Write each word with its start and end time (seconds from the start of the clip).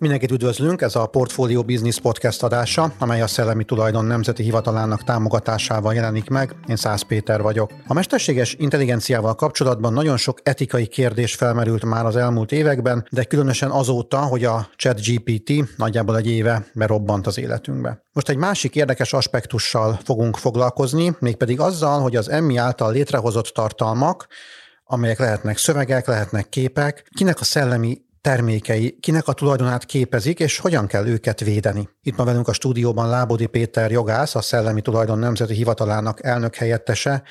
Mindenkit 0.00 0.30
üdvözlünk, 0.30 0.80
ez 0.80 0.94
a 0.94 1.06
Portfolio 1.06 1.62
Business 1.62 1.98
Podcast 1.98 2.42
adása, 2.42 2.92
amely 2.98 3.22
a 3.22 3.26
Szellemi 3.26 3.64
Tulajdon 3.64 4.04
Nemzeti 4.04 4.42
Hivatalának 4.42 5.04
támogatásával 5.04 5.94
jelenik 5.94 6.28
meg. 6.28 6.54
Én 6.66 6.76
Szász 6.76 7.02
Péter 7.02 7.42
vagyok. 7.42 7.72
A 7.86 7.92
mesterséges 7.92 8.54
intelligenciával 8.58 9.34
kapcsolatban 9.34 9.92
nagyon 9.92 10.16
sok 10.16 10.38
etikai 10.42 10.86
kérdés 10.86 11.34
felmerült 11.34 11.84
már 11.84 12.04
az 12.06 12.16
elmúlt 12.16 12.52
években, 12.52 13.06
de 13.10 13.24
különösen 13.24 13.70
azóta, 13.70 14.18
hogy 14.18 14.44
a 14.44 14.68
ChatGPT 14.76 15.76
nagyjából 15.76 16.16
egy 16.16 16.28
éve 16.28 16.66
berobbant 16.74 17.26
az 17.26 17.38
életünkbe. 17.38 18.02
Most 18.12 18.28
egy 18.28 18.36
másik 18.36 18.76
érdekes 18.76 19.12
aspektussal 19.12 20.00
fogunk 20.04 20.36
foglalkozni, 20.36 21.16
mégpedig 21.18 21.60
azzal, 21.60 22.00
hogy 22.00 22.16
az 22.16 22.30
emmi 22.30 22.56
által 22.56 22.92
létrehozott 22.92 23.46
tartalmak, 23.46 24.26
amelyek 24.84 25.18
lehetnek 25.18 25.58
szövegek, 25.58 26.06
lehetnek 26.06 26.48
képek, 26.48 27.10
kinek 27.16 27.40
a 27.40 27.44
szellemi 27.44 28.08
termékei, 28.20 28.98
kinek 29.00 29.28
a 29.28 29.32
tulajdonát 29.32 29.84
képezik, 29.84 30.40
és 30.40 30.58
hogyan 30.58 30.86
kell 30.86 31.06
őket 31.06 31.40
védeni. 31.40 31.88
Itt 32.02 32.16
ma 32.16 32.24
velünk 32.24 32.48
a 32.48 32.52
stúdióban 32.52 33.08
Lábodi 33.08 33.46
Péter 33.46 33.90
jogász, 33.90 34.34
a 34.34 34.40
Szellemi 34.40 34.80
Tulajdon 34.80 35.18
Nemzeti 35.18 35.54
Hivatalának 35.54 36.24
elnök 36.24 36.54
helyettese, 36.54 37.22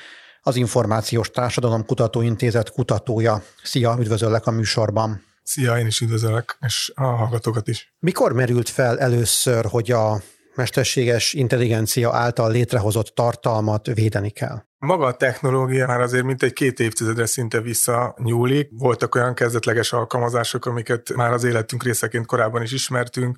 az 0.42 0.56
Információs 0.56 1.30
Társadalom 1.30 1.84
Kutatóintézet 1.84 2.70
kutatója. 2.72 3.42
Szia, 3.62 3.96
üdvözöllek 4.00 4.46
a 4.46 4.50
műsorban. 4.50 5.22
Szia, 5.42 5.78
én 5.78 5.86
is 5.86 6.00
üdvözöllek, 6.00 6.58
és 6.60 6.92
a 6.94 7.04
hallgatókat 7.04 7.68
is. 7.68 7.94
Mikor 7.98 8.32
merült 8.32 8.68
fel 8.68 8.98
először, 8.98 9.64
hogy 9.64 9.90
a 9.90 10.22
mesterséges 10.54 11.32
intelligencia 11.32 12.14
által 12.14 12.50
létrehozott 12.50 13.06
tartalmat 13.14 13.86
védeni 13.86 14.30
kell? 14.30 14.62
Maga 14.86 15.06
a 15.06 15.16
technológia 15.16 15.86
már 15.86 16.00
azért 16.00 16.24
mint 16.24 16.42
egy 16.42 16.52
két 16.52 16.80
évtizedre 16.80 17.26
szinte 17.26 17.60
visszanyúlik. 17.60 18.68
Voltak 18.72 19.14
olyan 19.14 19.34
kezdetleges 19.34 19.92
alkalmazások, 19.92 20.66
amiket 20.66 21.14
már 21.14 21.32
az 21.32 21.44
életünk 21.44 21.82
részeként 21.82 22.26
korábban 22.26 22.62
is 22.62 22.72
ismertünk, 22.72 23.36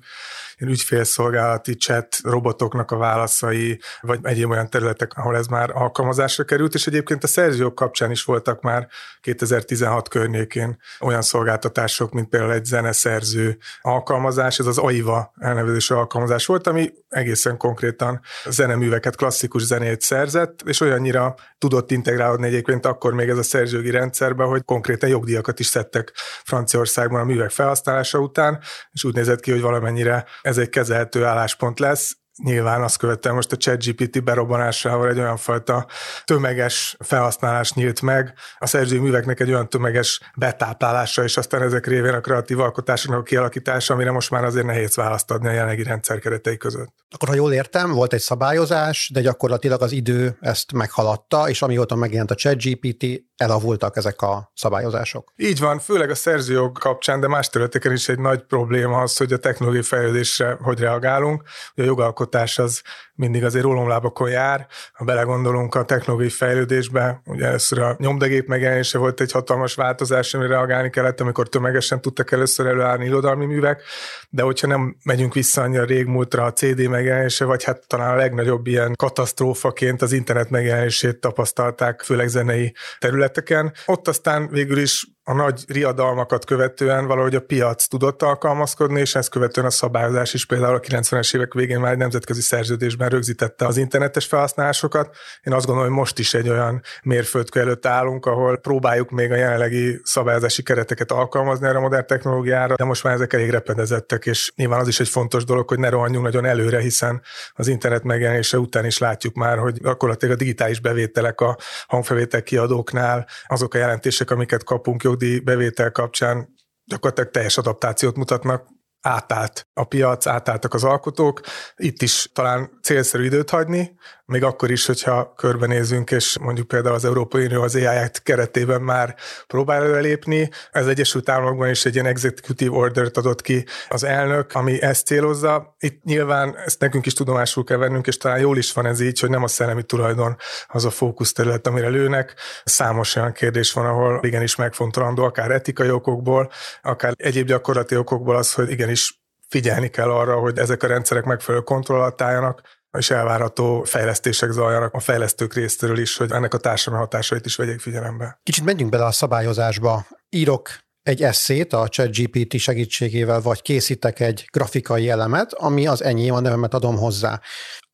ügyfélszolgálati 0.67 1.75
chat 1.75 2.17
robotoknak 2.23 2.91
a 2.91 2.97
válaszai, 2.97 3.79
vagy 4.01 4.19
egyéb 4.23 4.49
olyan 4.49 4.69
területek, 4.69 5.13
ahol 5.15 5.35
ez 5.35 5.47
már 5.47 5.69
alkalmazásra 5.73 6.43
került, 6.43 6.73
és 6.73 6.87
egyébként 6.87 7.23
a 7.23 7.27
szerzőjog 7.27 7.73
kapcsán 7.73 8.11
is 8.11 8.23
voltak 8.23 8.61
már 8.61 8.87
2016 9.21 10.09
környékén 10.09 10.77
olyan 10.99 11.21
szolgáltatások, 11.21 12.11
mint 12.11 12.29
például 12.29 12.53
egy 12.53 12.65
zeneszerző 12.65 13.57
alkalmazás, 13.81 14.59
ez 14.59 14.65
az 14.65 14.77
AIVA 14.77 15.33
elnevezésű 15.39 15.95
alkalmazás 15.95 16.45
volt, 16.45 16.67
ami 16.67 16.93
egészen 17.09 17.57
konkrétan 17.57 18.21
zeneműveket, 18.45 19.15
klasszikus 19.15 19.63
zenét 19.63 20.01
szerzett, 20.01 20.61
és 20.65 20.81
olyannyira 20.81 21.35
tudott 21.57 21.91
integrálódni 21.91 22.47
egyébként 22.47 22.85
akkor 22.85 23.13
még 23.13 23.29
ez 23.29 23.37
a 23.37 23.43
szerzőgi 23.43 23.89
rendszerbe, 23.89 24.43
hogy 24.43 24.63
konkrétan 24.65 25.09
jogdíjakat 25.09 25.59
is 25.59 25.65
szedtek 25.65 26.11
Franciaországban 26.43 27.21
a 27.21 27.23
művek 27.23 27.49
felhasználása 27.49 28.19
után, 28.19 28.59
és 28.91 29.03
úgy 29.03 29.13
nézett 29.13 29.39
ki, 29.39 29.51
hogy 29.51 29.61
valamennyire 29.61 30.25
ez 30.53 30.63
egy 30.63 30.69
kezelhető 30.69 31.25
álláspont 31.25 31.79
lesz, 31.79 32.17
nyilván 32.43 32.81
azt 32.81 32.97
követően 32.97 33.35
most 33.35 33.51
a 33.51 33.57
ChatGPT 33.57 34.23
berobbanásával 34.23 35.09
egy 35.09 35.19
olyan 35.19 35.37
fajta 35.37 35.87
tömeges 36.25 36.95
felhasználás 36.99 37.73
nyílt 37.73 38.01
meg, 38.01 38.33
a 38.57 38.67
szerzői 38.67 38.99
műveknek 38.99 39.39
egy 39.39 39.49
olyan 39.49 39.69
tömeges 39.69 40.21
betáplálása, 40.35 41.23
és 41.23 41.37
aztán 41.37 41.61
ezek 41.61 41.87
révén 41.87 42.13
a 42.13 42.19
kreatív 42.19 42.59
alkotásoknak 42.59 43.19
a 43.19 43.23
kialakítása, 43.23 43.93
amire 43.93 44.11
most 44.11 44.31
már 44.31 44.43
azért 44.43 44.65
nehéz 44.65 44.95
választ 44.95 45.31
adni 45.31 45.47
a 45.47 45.51
jelenlegi 45.51 45.83
rendszer 45.83 46.19
keretei 46.19 46.57
között. 46.57 46.93
Akkor, 47.09 47.27
ha 47.27 47.35
jól 47.35 47.53
értem, 47.53 47.91
volt 47.91 48.13
egy 48.13 48.19
szabályozás, 48.19 49.09
de 49.13 49.21
gyakorlatilag 49.21 49.81
az 49.81 49.91
idő 49.91 50.37
ezt 50.39 50.71
meghaladta, 50.71 51.49
és 51.49 51.61
amióta 51.61 51.95
megjelent 51.95 52.31
a 52.31 52.35
ChatGPT, 52.35 53.05
elavultak 53.43 53.97
ezek 53.97 54.21
a 54.21 54.51
szabályozások. 54.55 55.33
Így 55.35 55.59
van, 55.59 55.79
főleg 55.79 56.09
a 56.09 56.15
szerzőjog 56.15 56.77
kapcsán, 56.77 57.19
de 57.19 57.27
más 57.27 57.49
területeken 57.49 57.91
is 57.91 58.09
egy 58.09 58.19
nagy 58.19 58.41
probléma 58.43 59.01
az, 59.01 59.17
hogy 59.17 59.33
a 59.33 59.37
technológiai 59.37 59.83
fejlődésre 59.83 60.57
hogy 60.61 60.79
reagálunk. 60.79 61.43
A 61.75 61.81
jogalkotás 61.81 62.57
az 62.57 62.81
mindig 63.15 63.43
azért 63.43 63.63
rólomlábakon 63.63 64.29
jár. 64.29 64.67
Ha 64.93 65.05
belegondolunk 65.05 65.75
a 65.75 65.85
technológiai 65.85 66.29
fejlődésbe, 66.29 67.21
ugye 67.25 67.45
először 67.45 67.79
a 67.79 67.95
nyomdagép 67.99 68.47
megjelenése 68.47 68.97
volt 68.97 69.21
egy 69.21 69.31
hatalmas 69.31 69.75
változás, 69.75 70.33
amire 70.33 70.49
reagálni 70.49 70.89
kellett, 70.89 71.19
amikor 71.19 71.49
tömegesen 71.49 72.01
tudtak 72.01 72.31
először 72.31 72.65
előállni 72.65 73.05
irodalmi 73.05 73.45
művek, 73.45 73.81
de 74.29 74.43
hogyha 74.43 74.67
nem 74.67 74.95
megyünk 75.03 75.33
vissza 75.33 75.61
annyira 75.61 75.85
régmúltra 75.85 76.43
a 76.43 76.53
CD 76.53 76.87
megjelenése, 76.87 77.45
vagy 77.45 77.63
hát 77.63 77.87
talán 77.87 78.11
a 78.11 78.15
legnagyobb 78.15 78.67
ilyen 78.67 78.93
katasztrófaként 78.95 80.01
az 80.01 80.11
internet 80.11 80.49
megjelenését 80.49 81.19
tapasztalták, 81.19 82.01
főleg 82.01 82.27
zenei 82.27 82.73
területeken. 82.99 83.73
Ott 83.85 84.07
aztán 84.07 84.49
végül 84.49 84.77
is 84.77 85.07
a 85.25 85.33
nagy 85.33 85.63
riadalmakat 85.67 86.45
követően 86.45 87.07
valahogy 87.07 87.35
a 87.35 87.39
piac 87.39 87.85
tudott 87.85 88.21
alkalmazkodni, 88.21 88.99
és 88.99 89.15
ezt 89.15 89.29
követően 89.29 89.65
a 89.65 89.69
szabályozás 89.69 90.33
is 90.33 90.45
például 90.45 90.75
a 90.75 90.79
90-es 90.79 91.35
évek 91.35 91.53
végén 91.53 91.79
már 91.79 91.91
egy 91.91 91.97
nemzetközi 91.97 92.41
szerződésben 92.41 93.09
rögzítette 93.09 93.65
az 93.65 93.77
internetes 93.77 94.25
felhasználásokat. 94.25 95.15
Én 95.43 95.53
azt 95.53 95.65
gondolom, 95.65 95.89
hogy 95.89 95.99
most 95.99 96.19
is 96.19 96.33
egy 96.33 96.49
olyan 96.49 96.81
mérföldkő 97.03 97.59
előtt 97.59 97.85
állunk, 97.85 98.25
ahol 98.25 98.57
próbáljuk 98.57 99.09
még 99.09 99.31
a 99.31 99.35
jelenlegi 99.35 99.99
szabályozási 100.03 100.63
kereteket 100.63 101.11
alkalmazni 101.11 101.67
erre 101.67 101.77
a 101.77 101.81
modern 101.81 102.07
technológiára, 102.07 102.75
de 102.75 102.83
most 102.83 103.03
már 103.03 103.13
ezek 103.13 103.33
elég 103.33 103.49
repedezettek, 103.49 104.25
és 104.25 104.51
nyilván 104.55 104.79
az 104.79 104.87
is 104.87 104.99
egy 104.99 105.09
fontos 105.09 105.43
dolog, 105.43 105.67
hogy 105.67 105.79
ne 105.79 105.89
rohanjunk 105.89 106.25
nagyon 106.25 106.45
előre, 106.45 106.79
hiszen 106.79 107.21
az 107.53 107.67
internet 107.67 108.03
megjelenése 108.03 108.57
után 108.57 108.85
is 108.85 108.97
látjuk 108.97 109.35
már, 109.35 109.57
hogy 109.57 109.81
gyakorlatilag 109.81 110.33
a 110.33 110.37
digitális 110.37 110.79
bevételek 110.79 111.41
a 111.41 111.57
hangfelvétel 111.87 112.43
kiadóknál, 112.43 113.27
azok 113.47 113.73
a 113.73 113.77
jelentések, 113.77 114.31
amiket 114.31 114.63
kapunk 114.63 115.03
jogdíj 115.13 115.39
bevétel 115.39 115.91
kapcsán 115.91 116.53
gyakorlatilag 116.85 117.31
teljes 117.31 117.57
adaptációt 117.57 118.15
mutatnak, 118.15 118.67
átállt 119.01 119.67
a 119.73 119.83
piac, 119.83 120.27
átálltak 120.27 120.73
az 120.73 120.83
alkotók. 120.83 121.41
Itt 121.75 122.01
is 122.01 122.29
talán 122.33 122.79
célszerű 122.81 123.23
időt 123.23 123.49
hagyni, 123.49 123.95
még 124.25 124.43
akkor 124.43 124.71
is, 124.71 124.85
hogyha 124.85 125.33
körbenézünk, 125.35 126.11
és 126.11 126.37
mondjuk 126.37 126.67
például 126.67 126.95
az 126.95 127.05
Európai 127.05 127.45
Unió 127.45 127.61
az 127.61 127.75
ai 127.75 128.07
keretében 128.23 128.81
már 128.81 129.15
próbál 129.47 129.83
előlépni. 129.83 130.49
Ez 130.71 130.87
Egyesült 130.87 131.29
Államokban 131.29 131.69
is 131.69 131.85
egy 131.85 131.93
ilyen 131.93 132.05
executive 132.05 132.75
order-t 132.75 133.17
adott 133.17 133.41
ki 133.41 133.65
az 133.89 134.03
elnök, 134.03 134.53
ami 134.53 134.81
ezt 134.81 135.05
célozza. 135.05 135.75
Itt 135.79 136.03
nyilván 136.03 136.57
ezt 136.65 136.79
nekünk 136.79 137.05
is 137.05 137.13
tudomásul 137.13 137.63
kell 137.63 137.77
vennünk, 137.77 138.07
és 138.07 138.17
talán 138.17 138.39
jól 138.39 138.57
is 138.57 138.73
van 138.73 138.85
ez 138.85 138.99
így, 138.99 139.19
hogy 139.19 139.29
nem 139.29 139.43
a 139.43 139.47
szellemi 139.47 139.83
tulajdon 139.83 140.37
az 140.67 140.85
a 140.85 140.89
fókuszterület, 140.89 141.67
amire 141.67 141.87
lőnek. 141.87 142.35
Számos 142.63 143.15
olyan 143.15 143.31
kérdés 143.31 143.73
van, 143.73 143.85
ahol 143.85 144.19
igenis 144.21 144.55
megfontolandó, 144.55 145.23
akár 145.23 145.51
etikai 145.51 145.89
okokból, 145.89 146.51
akár 146.81 147.13
egyéb 147.17 147.47
gyakorlati 147.47 147.97
okokból 147.97 148.35
az, 148.35 148.53
hogy 148.53 148.71
igenis 148.71 149.21
figyelni 149.49 149.89
kell 149.89 150.09
arra, 150.09 150.35
hogy 150.35 150.57
ezek 150.57 150.83
a 150.83 150.87
rendszerek 150.87 151.23
megfelelő 151.23 151.63
kontroll 151.63 151.99
alatt 151.99 152.21
álljanak, 152.21 152.61
és 152.97 153.09
elvárható 153.09 153.83
fejlesztések 153.83 154.51
zajlanak 154.51 154.93
a 154.93 154.99
fejlesztők 154.99 155.53
részéről 155.53 155.97
is, 155.97 156.17
hogy 156.17 156.31
ennek 156.31 156.53
a 156.53 156.57
társadalmi 156.57 157.03
hatásait 157.05 157.45
is 157.45 157.55
vegyék 157.55 157.79
figyelembe. 157.79 158.39
Kicsit 158.43 158.63
menjünk 158.63 158.91
bele 158.91 159.05
a 159.05 159.11
szabályozásba. 159.11 160.05
Írok 160.29 160.69
egy 161.03 161.23
eszét 161.23 161.73
a 161.73 161.87
ChatGPT 161.87 162.59
segítségével, 162.59 163.41
vagy 163.41 163.61
készítek 163.61 164.19
egy 164.19 164.45
grafikai 164.51 165.09
elemet, 165.09 165.53
ami 165.53 165.87
az 165.87 166.03
enyém, 166.03 166.33
a 166.33 166.39
nevemet 166.39 166.73
adom 166.73 166.97
hozzá. 166.97 167.41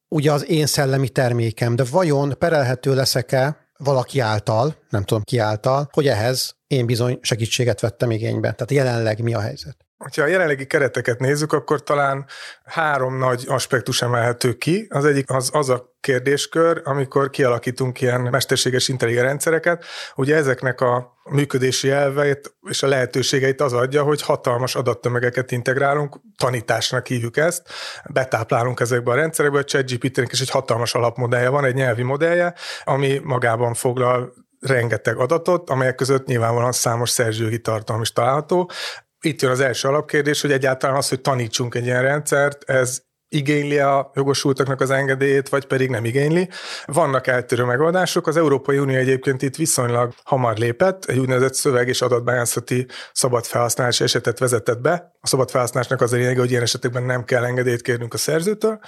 Ugye 0.08 0.32
az 0.32 0.50
én 0.50 0.66
szellemi 0.66 1.10
termékem, 1.10 1.76
de 1.76 1.84
vajon 1.92 2.36
perelhető 2.38 2.94
leszek-e 2.94 3.68
valaki 3.78 4.20
által, 4.20 4.76
nem 4.90 5.04
tudom 5.04 5.24
ki 5.24 5.38
által, 5.38 5.90
hogy 5.92 6.08
ehhez 6.08 6.56
én 6.68 6.86
bizony 6.86 7.20
segítséget 7.22 7.80
vettem 7.80 8.12
igénybe. 8.12 8.52
Tehát 8.52 8.72
jelenleg 8.72 9.22
mi 9.22 9.34
a 9.34 9.40
helyzet? 9.40 9.78
Ha 10.00 10.22
a 10.22 10.28
jelenlegi 10.28 10.66
kereteket 10.66 11.20
nézzük, 11.20 11.54
akkor 11.54 11.84
talán 11.84 12.26
három 12.66 13.18
nagy 13.18 13.46
aspektus 13.48 14.02
emelhető 14.02 14.54
ki. 14.54 14.88
Az 14.90 15.06
egyik 15.06 15.30
az, 15.30 15.50
az 15.54 15.70
a 15.70 15.96
kérdéskör, 16.00 16.82
amikor 16.84 17.30
kialakítunk 17.30 18.02
ilyen 18.02 18.22
mesterséges 18.22 18.88
intelligens 18.88 19.26
rendszereket. 19.26 19.86
Ugye 20.16 20.36
ezeknek 20.36 20.82
a 20.82 21.18
működési 21.30 21.90
elveit 21.90 22.56
és 22.70 22.84
a 22.84 22.88
lehetőségeit 22.88 23.62
az 23.62 23.74
adja, 23.74 24.04
hogy 24.04 24.22
hatalmas 24.22 24.76
adattömegeket 24.76 25.52
integrálunk, 25.52 26.20
tanításnak 26.38 27.08
hívjuk 27.08 27.38
ezt, 27.38 27.70
betáplálunk 28.10 28.80
ezekbe 28.80 29.12
a 29.12 29.16
rendszerekbe, 29.16 29.60
a 29.60 29.64
ChatGPT-nek 29.64 30.32
is 30.32 30.42
egy 30.42 30.50
hatalmas 30.50 30.94
alapmodellje 30.94 31.50
van, 31.50 31.66
egy 31.66 31.76
nyelvi 31.76 32.04
modellje, 32.04 32.54
ami 32.84 33.20
magában 33.24 33.74
foglal 33.74 34.34
rengeteg 34.60 35.18
adatot, 35.18 35.70
amelyek 35.70 35.96
között 35.96 36.26
nyilvánvalóan 36.26 36.72
számos 36.72 37.10
szerzőgi 37.10 37.60
tartalom 37.60 38.02
is 38.02 38.12
található 38.12 38.72
itt 39.22 39.42
jön 39.42 39.52
az 39.52 39.60
első 39.60 39.88
alapkérdés, 39.88 40.42
hogy 40.42 40.52
egyáltalán 40.52 40.96
az, 40.96 41.10
hogy 41.10 41.22
tanítsunk 41.22 41.76
egy 41.76 41.86
ilyen 41.86 42.02
rendszert, 42.02 42.70
ez 42.70 43.02
igényli 43.30 43.80
a 43.80 44.12
jogosultaknak 44.16 44.82
az 44.82 44.90
engedélyét, 44.90 45.50
vagy 45.50 45.66
pedig 45.66 45.90
nem 45.90 46.06
igényli. 46.06 46.50
Vannak 46.86 47.28
eltérő 47.28 47.64
megoldások. 47.64 48.28
Az 48.28 48.38
Európai 48.38 48.78
Unió 48.78 48.96
egyébként 48.96 49.42
itt 49.42 49.56
viszonylag 49.56 50.14
hamar 50.24 50.58
lépett, 50.58 51.06
egy 51.06 51.20
úgynevezett 51.20 51.54
szöveg 51.54 51.88
és 51.88 52.02
adatbányászati 52.02 52.88
szabad 53.14 53.46
felhasználási 53.46 54.04
esetet 54.04 54.40
vezetett 54.40 54.82
be. 54.82 55.14
A 55.22 55.28
szabad 55.28 55.50
felhasználásnak 55.50 56.02
az 56.02 56.14
a 56.14 56.16
lényege, 56.16 56.40
hogy 56.40 56.50
ilyen 56.50 56.62
esetekben 56.62 57.04
nem 57.04 57.24
kell 57.24 57.44
engedélyt 57.44 57.82
kérnünk 57.82 58.14
a 58.14 58.18
szerzőtől, 58.18 58.80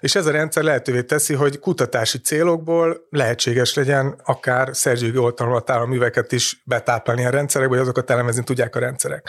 és 0.00 0.14
ez 0.14 0.26
a 0.26 0.30
rendszer 0.30 0.62
lehetővé 0.62 1.02
teszi, 1.02 1.34
hogy 1.34 1.58
kutatási 1.58 2.18
célokból 2.18 3.06
lehetséges 3.10 3.74
legyen 3.74 4.20
akár 4.24 4.68
szerzői 4.72 5.16
oltalmat 5.16 5.70
álló 5.70 5.86
műveket 5.86 6.32
is 6.32 6.62
betáplálni 6.64 7.24
a 7.24 7.30
rendszerekbe, 7.30 7.74
hogy 7.74 7.84
azokat 7.84 8.10
elemezni 8.10 8.44
tudják 8.44 8.76
a 8.76 8.78
rendszerek. 8.78 9.28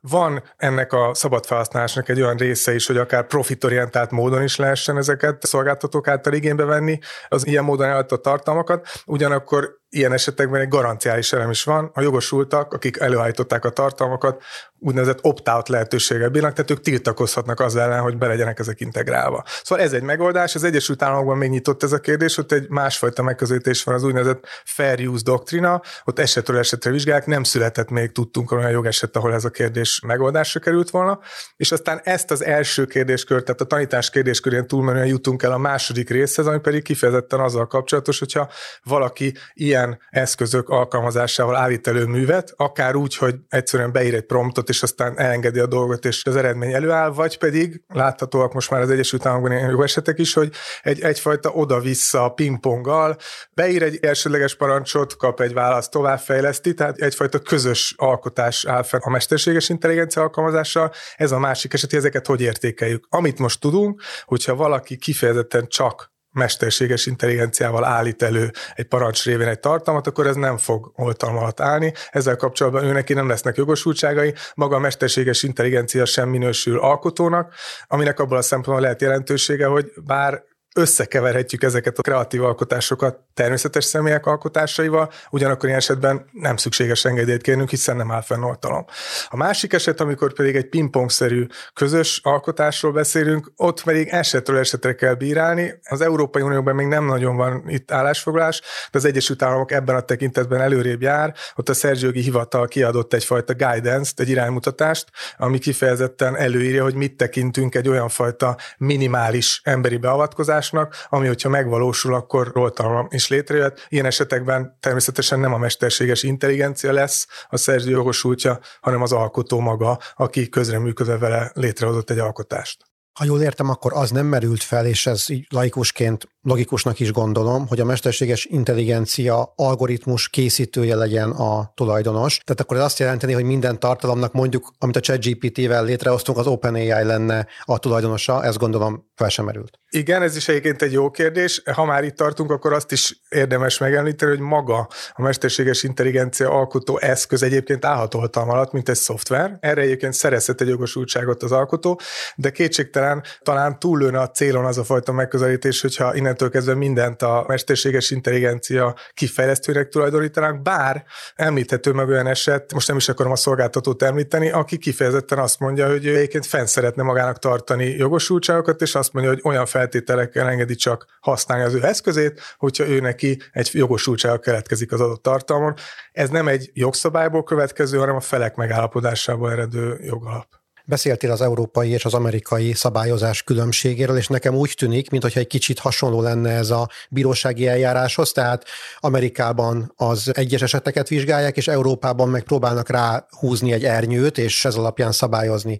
Van 0.00 0.42
ennek 0.56 0.92
a 0.92 1.10
szabad 1.14 1.46
felhasználásnak 1.46 2.08
egy 2.08 2.20
olyan 2.20 2.36
része 2.36 2.74
is, 2.74 2.86
hogy 2.86 2.96
akár 2.96 3.26
profitorientált 3.26 4.07
módon 4.10 4.42
is 4.42 4.56
lehessen 4.56 4.96
ezeket 4.96 5.46
szolgáltatók 5.46 6.08
által 6.08 6.32
igénybe 6.32 6.64
venni, 6.64 6.98
az 7.28 7.46
ilyen 7.46 7.64
módon 7.64 7.86
eladott 7.86 8.22
tartalmakat, 8.22 8.88
ugyanakkor 9.06 9.76
ilyen 9.90 10.12
esetekben 10.12 10.60
egy 10.60 10.68
garanciális 10.68 11.32
elem 11.32 11.50
is 11.50 11.64
van. 11.64 11.90
A 11.94 12.00
jogosultak, 12.00 12.72
akik 12.72 12.96
előállították 12.96 13.64
a 13.64 13.70
tartalmakat, 13.70 14.42
úgynevezett 14.80 15.18
opt-out 15.22 15.68
lehetőséggel 15.68 16.28
bírnak, 16.28 16.52
tehát 16.52 16.70
ők 16.70 16.80
tiltakozhatnak 16.80 17.60
az 17.60 17.76
ellen, 17.76 18.00
hogy 18.00 18.16
be 18.16 18.26
legyenek 18.26 18.58
ezek 18.58 18.80
integrálva. 18.80 19.44
Szóval 19.62 19.84
ez 19.84 19.92
egy 19.92 20.02
megoldás, 20.02 20.54
az 20.54 20.64
Egyesült 20.64 21.02
Államokban 21.02 21.36
még 21.36 21.50
nyitott 21.50 21.82
ez 21.82 21.92
a 21.92 21.98
kérdés, 21.98 22.36
ott 22.36 22.52
egy 22.52 22.68
másfajta 22.68 23.22
megközelítés 23.22 23.84
van, 23.84 23.94
az 23.94 24.04
úgynevezett 24.04 24.46
fair 24.64 25.08
use 25.08 25.22
doktrina, 25.24 25.82
ott 26.04 26.18
esetről 26.18 26.58
esetre 26.58 26.90
vizsgálják, 26.90 27.26
nem 27.26 27.42
született 27.42 27.90
még, 27.90 28.12
tudtunk 28.12 28.52
olyan 28.52 28.70
jogeset, 28.70 29.16
ahol 29.16 29.34
ez 29.34 29.44
a 29.44 29.50
kérdés 29.50 30.00
megoldásra 30.06 30.60
került 30.60 30.90
volna, 30.90 31.20
és 31.56 31.72
aztán 31.72 32.00
ezt 32.04 32.30
az 32.30 32.44
első 32.44 32.84
kérdéskört, 32.84 33.44
tehát 33.44 33.60
a 33.60 33.64
tanítás 33.64 34.10
kérdéskörén 34.10 34.66
túlmenően 34.66 35.06
jutunk 35.06 35.42
el 35.42 35.52
a 35.52 35.58
második 35.58 36.10
részhez, 36.10 36.46
ami 36.46 36.58
pedig 36.58 36.82
kifejezetten 36.82 37.40
azzal 37.40 37.66
kapcsolatos, 37.66 38.18
hogyha 38.18 38.48
valaki 38.82 39.34
ilyen 39.54 39.77
ilyen 39.78 39.98
eszközök 40.10 40.68
alkalmazásával 40.68 41.56
állít 41.56 41.86
elő 41.86 42.04
művet, 42.04 42.52
akár 42.56 42.94
úgy, 42.94 43.16
hogy 43.16 43.34
egyszerűen 43.48 43.92
beír 43.92 44.14
egy 44.14 44.26
promptot, 44.26 44.68
és 44.68 44.82
aztán 44.82 45.18
elengedi 45.18 45.58
a 45.58 45.66
dolgot, 45.66 46.04
és 46.04 46.24
az 46.24 46.36
eredmény 46.36 46.72
előáll, 46.72 47.10
vagy 47.10 47.38
pedig 47.38 47.82
láthatóak 47.88 48.52
most 48.52 48.70
már 48.70 48.80
az 48.80 48.90
Egyesült 48.90 49.26
Államokban 49.26 49.56
ilyen 49.56 49.70
jó 49.70 49.82
esetek 49.82 50.18
is, 50.18 50.34
hogy 50.34 50.52
egy, 50.82 51.00
egyfajta 51.00 51.50
oda-vissza 51.50 52.28
pingponggal 52.28 53.16
beír 53.54 53.82
egy 53.82 53.98
elsődleges 54.02 54.56
parancsot, 54.56 55.16
kap 55.16 55.40
egy 55.40 55.52
választ, 55.52 55.90
továbbfejleszti, 55.90 56.74
tehát 56.74 56.96
egyfajta 56.98 57.38
közös 57.38 57.94
alkotás 57.96 58.66
áll 58.66 58.82
fel 58.82 59.00
a 59.04 59.10
mesterséges 59.10 59.68
intelligencia 59.68 60.22
alkalmazással. 60.22 60.92
Ez 61.16 61.32
a 61.32 61.38
másik 61.38 61.72
eset, 61.72 61.92
ezeket 61.92 62.26
hogy 62.26 62.40
értékeljük. 62.40 63.06
Amit 63.08 63.38
most 63.38 63.60
tudunk, 63.60 64.02
hogyha 64.24 64.54
valaki 64.54 64.96
kifejezetten 64.96 65.66
csak 65.68 66.16
mesterséges 66.38 67.06
intelligenciával 67.06 67.84
állít 67.84 68.22
elő 68.22 68.50
egy 68.74 68.86
parancs 68.86 69.24
révén 69.24 69.48
egy 69.48 69.60
tartalmat, 69.60 70.06
akkor 70.06 70.26
ez 70.26 70.36
nem 70.36 70.56
fog 70.56 70.92
oltalma 70.96 71.40
alatt 71.40 71.60
állni. 71.60 71.92
Ezzel 72.10 72.36
kapcsolatban 72.36 72.84
ő 72.84 73.04
nem 73.08 73.28
lesznek 73.28 73.56
jogosultságai, 73.56 74.34
maga 74.54 74.76
a 74.76 74.78
mesterséges 74.78 75.42
intelligencia 75.42 76.04
sem 76.04 76.28
minősül 76.28 76.78
alkotónak, 76.78 77.54
aminek 77.86 78.20
abból 78.20 78.36
a 78.36 78.42
szempontból 78.42 78.82
lehet 78.82 79.00
jelentősége, 79.00 79.66
hogy 79.66 79.92
bár 80.06 80.42
összekeverhetjük 80.78 81.62
ezeket 81.62 81.98
a 81.98 82.02
kreatív 82.02 82.44
alkotásokat 82.44 83.18
természetes 83.34 83.84
személyek 83.84 84.26
alkotásaival, 84.26 85.10
ugyanakkor 85.30 85.64
ilyen 85.64 85.80
esetben 85.80 86.26
nem 86.32 86.56
szükséges 86.56 87.04
engedélyt 87.04 87.42
kérnünk, 87.42 87.70
hiszen 87.70 87.96
nem 87.96 88.10
áll 88.10 88.22
fenn 88.22 88.42
oltalom. 88.42 88.84
A 89.28 89.36
másik 89.36 89.72
eset, 89.72 90.00
amikor 90.00 90.32
pedig 90.32 90.56
egy 90.56 90.68
pingpongszerű 90.68 91.46
közös 91.74 92.20
alkotásról 92.22 92.92
beszélünk, 92.92 93.52
ott 93.56 93.82
pedig 93.82 94.08
esetről 94.08 94.58
esetre 94.58 94.94
kell 94.94 95.14
bírálni. 95.14 95.74
Az 95.84 96.00
Európai 96.00 96.42
Unióban 96.42 96.74
még 96.74 96.86
nem 96.86 97.04
nagyon 97.04 97.36
van 97.36 97.64
itt 97.66 97.90
állásfoglalás, 97.90 98.60
de 98.90 98.98
az 98.98 99.04
Egyesült 99.04 99.42
Államok 99.42 99.72
ebben 99.72 99.96
a 99.96 100.00
tekintetben 100.00 100.60
előrébb 100.60 101.02
jár. 101.02 101.34
Ott 101.54 101.68
a 101.68 101.74
szerzőgi 101.74 102.20
hivatal 102.20 102.66
kiadott 102.66 103.14
egyfajta 103.14 103.54
guidance-t, 103.54 104.20
egy 104.20 104.28
iránymutatást, 104.28 105.06
ami 105.36 105.58
kifejezetten 105.58 106.36
előírja, 106.36 106.82
hogy 106.82 106.94
mit 106.94 107.16
tekintünk 107.16 107.74
egy 107.74 107.88
olyan 107.88 108.08
fajta 108.08 108.56
minimális 108.78 109.60
emberi 109.64 109.96
beavatkozás 109.96 110.67
megoldásnak, 110.70 111.06
ami 111.08 111.26
hogyha 111.26 111.48
megvalósul, 111.48 112.14
akkor 112.14 112.50
oltalom 112.54 113.06
is 113.10 113.28
létrejött. 113.28 113.86
Ilyen 113.88 114.06
esetekben 114.06 114.76
természetesen 114.80 115.40
nem 115.40 115.52
a 115.52 115.58
mesterséges 115.58 116.22
intelligencia 116.22 116.92
lesz 116.92 117.26
a 117.48 117.56
szerző 117.56 117.90
jogosultja, 117.90 118.58
hanem 118.80 119.02
az 119.02 119.12
alkotó 119.12 119.60
maga, 119.60 119.98
aki 120.16 120.48
közreműködve 120.48 121.18
vele 121.18 121.50
létrehozott 121.54 122.10
egy 122.10 122.18
alkotást. 122.18 122.86
Ha 123.18 123.24
jól 123.24 123.42
értem, 123.42 123.68
akkor 123.68 123.92
az 123.94 124.10
nem 124.10 124.26
merült 124.26 124.62
fel, 124.62 124.86
és 124.86 125.06
ez 125.06 125.30
így 125.30 125.46
laikusként 125.50 126.28
logikusnak 126.42 127.00
is 127.00 127.12
gondolom, 127.12 127.66
hogy 127.66 127.80
a 127.80 127.84
mesterséges 127.84 128.44
intelligencia 128.44 129.52
algoritmus 129.56 130.28
készítője 130.28 130.94
legyen 130.94 131.30
a 131.30 131.72
tulajdonos. 131.74 132.38
Tehát 132.44 132.60
akkor 132.60 132.76
ez 132.76 132.82
azt 132.82 132.98
jelenteni, 132.98 133.32
hogy 133.32 133.44
minden 133.44 133.78
tartalomnak 133.78 134.32
mondjuk, 134.32 134.72
amit 134.78 134.96
a 134.96 135.00
ChatGPT-vel 135.00 135.84
létrehoztunk, 135.84 136.38
az 136.38 136.46
OpenAI 136.46 137.04
lenne 137.04 137.46
a 137.64 137.78
tulajdonosa, 137.78 138.44
ez 138.44 138.56
gondolom 138.56 139.07
fel 139.18 139.28
sem 139.28 139.44
merült. 139.44 139.78
Igen, 139.90 140.22
ez 140.22 140.36
is 140.36 140.48
egyébként 140.48 140.82
egy 140.82 140.92
jó 140.92 141.10
kérdés. 141.10 141.62
Ha 141.74 141.84
már 141.84 142.04
itt 142.04 142.16
tartunk, 142.16 142.50
akkor 142.50 142.72
azt 142.72 142.92
is 142.92 143.20
érdemes 143.28 143.78
megemlíteni, 143.78 144.30
hogy 144.30 144.40
maga 144.40 144.88
a 145.12 145.22
mesterséges 145.22 145.82
intelligencia 145.82 146.50
alkotó 146.50 146.98
eszköz 146.98 147.42
egyébként 147.42 147.84
állható 147.84 148.18
hatalma 148.18 148.52
alatt, 148.52 148.72
mint 148.72 148.88
egy 148.88 148.96
szoftver. 148.96 149.56
Erre 149.60 149.80
egyébként 149.80 150.12
szerezhet 150.12 150.60
egy 150.60 150.68
jogosultságot 150.68 151.42
az 151.42 151.52
alkotó, 151.52 152.00
de 152.36 152.50
kétségtelen 152.50 153.22
talán 153.42 153.78
túllőne 153.78 154.20
a 154.20 154.30
célon 154.30 154.64
az 154.64 154.78
a 154.78 154.84
fajta 154.84 155.12
megközelítés, 155.12 155.80
hogyha 155.80 156.14
innentől 156.14 156.50
kezdve 156.50 156.74
mindent 156.74 157.22
a 157.22 157.44
mesterséges 157.48 158.10
intelligencia 158.10 158.94
kifejlesztőnek 159.14 159.88
tulajdonítanánk, 159.88 160.62
bár 160.62 161.04
említhető 161.34 161.92
meg 161.92 162.08
olyan 162.08 162.26
eset, 162.26 162.72
most 162.72 162.88
nem 162.88 162.96
is 162.96 163.08
akarom 163.08 163.32
a 163.32 163.36
szolgáltatót 163.36 164.02
említeni, 164.02 164.50
aki 164.50 164.78
kifejezetten 164.78 165.38
azt 165.38 165.58
mondja, 165.58 165.88
hogy 165.88 166.06
ő 166.06 166.16
egyébként 166.16 166.46
fenn 166.46 166.64
szeretne 166.64 167.02
magának 167.02 167.38
tartani 167.38 167.84
jogosultságokat, 167.84 168.82
és 168.82 168.94
azt 168.94 169.07
mondja, 169.12 169.32
hogy 169.32 169.40
olyan 169.44 169.66
feltételekkel 169.66 170.48
engedi 170.48 170.74
csak 170.74 171.06
használni 171.20 171.64
az 171.64 171.74
ő 171.74 171.84
eszközét, 171.84 172.40
hogyha 172.58 172.86
ő 172.86 173.00
neki 173.00 173.40
egy 173.52 173.70
jogosultsága 173.72 174.38
keletkezik 174.38 174.92
az 174.92 175.00
adott 175.00 175.22
tartalmon. 175.22 175.74
Ez 176.12 176.28
nem 176.28 176.48
egy 176.48 176.70
jogszabályból 176.72 177.44
következő, 177.44 177.98
hanem 177.98 178.16
a 178.16 178.20
felek 178.20 178.54
megállapodásából 178.54 179.50
eredő 179.50 180.00
jogalap. 180.04 180.46
Beszéltél 180.88 181.30
az 181.30 181.40
európai 181.40 181.90
és 181.90 182.04
az 182.04 182.14
amerikai 182.14 182.72
szabályozás 182.72 183.42
különbségéről, 183.42 184.16
és 184.16 184.26
nekem 184.26 184.54
úgy 184.54 184.74
tűnik, 184.76 185.10
mintha 185.10 185.40
egy 185.40 185.46
kicsit 185.46 185.78
hasonló 185.78 186.20
lenne 186.20 186.50
ez 186.50 186.70
a 186.70 186.88
bírósági 187.10 187.66
eljáráshoz, 187.66 188.32
tehát 188.32 188.64
Amerikában 188.98 189.92
az 189.96 190.30
egyes 190.36 190.62
eseteket 190.62 191.08
vizsgálják, 191.08 191.56
és 191.56 191.68
Európában 191.68 192.28
meg 192.28 192.42
próbálnak 192.42 192.88
rá 192.88 193.26
húzni 193.30 193.72
egy 193.72 193.84
ernyőt, 193.84 194.38
és 194.38 194.64
ez 194.64 194.74
alapján 194.74 195.12
szabályozni. 195.12 195.78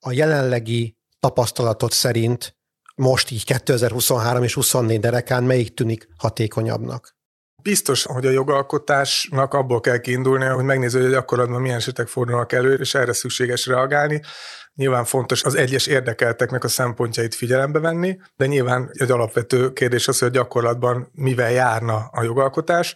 A 0.00 0.12
jelenlegi 0.12 0.97
tapasztalatot 1.20 1.92
szerint 1.92 2.56
most 2.94 3.30
így 3.30 3.44
2023 3.44 4.42
és 4.42 4.54
24 4.54 5.00
derekán 5.00 5.44
melyik 5.44 5.74
tűnik 5.74 6.08
hatékonyabbnak? 6.16 7.16
Biztos, 7.62 8.04
hogy 8.04 8.26
a 8.26 8.30
jogalkotásnak 8.30 9.54
abból 9.54 9.80
kell 9.80 9.98
kiindulni, 9.98 10.44
hogy 10.44 10.64
megnéző, 10.64 11.00
hogy 11.02 11.10
gyakorlatban 11.10 11.60
milyen 11.60 11.76
esetek 11.76 12.08
fordulnak 12.08 12.52
elő, 12.52 12.74
és 12.74 12.94
erre 12.94 13.12
szükséges 13.12 13.66
reagálni. 13.66 14.22
Nyilván 14.74 15.04
fontos 15.04 15.42
az 15.42 15.54
egyes 15.54 15.86
érdekelteknek 15.86 16.64
a 16.64 16.68
szempontjait 16.68 17.34
figyelembe 17.34 17.78
venni, 17.78 18.18
de 18.36 18.46
nyilván 18.46 18.90
egy 18.92 19.10
alapvető 19.10 19.72
kérdés 19.72 20.08
az, 20.08 20.18
hogy 20.18 20.28
a 20.28 20.30
gyakorlatban 20.30 21.10
mivel 21.12 21.50
járna 21.50 22.08
a 22.10 22.22
jogalkotás. 22.22 22.94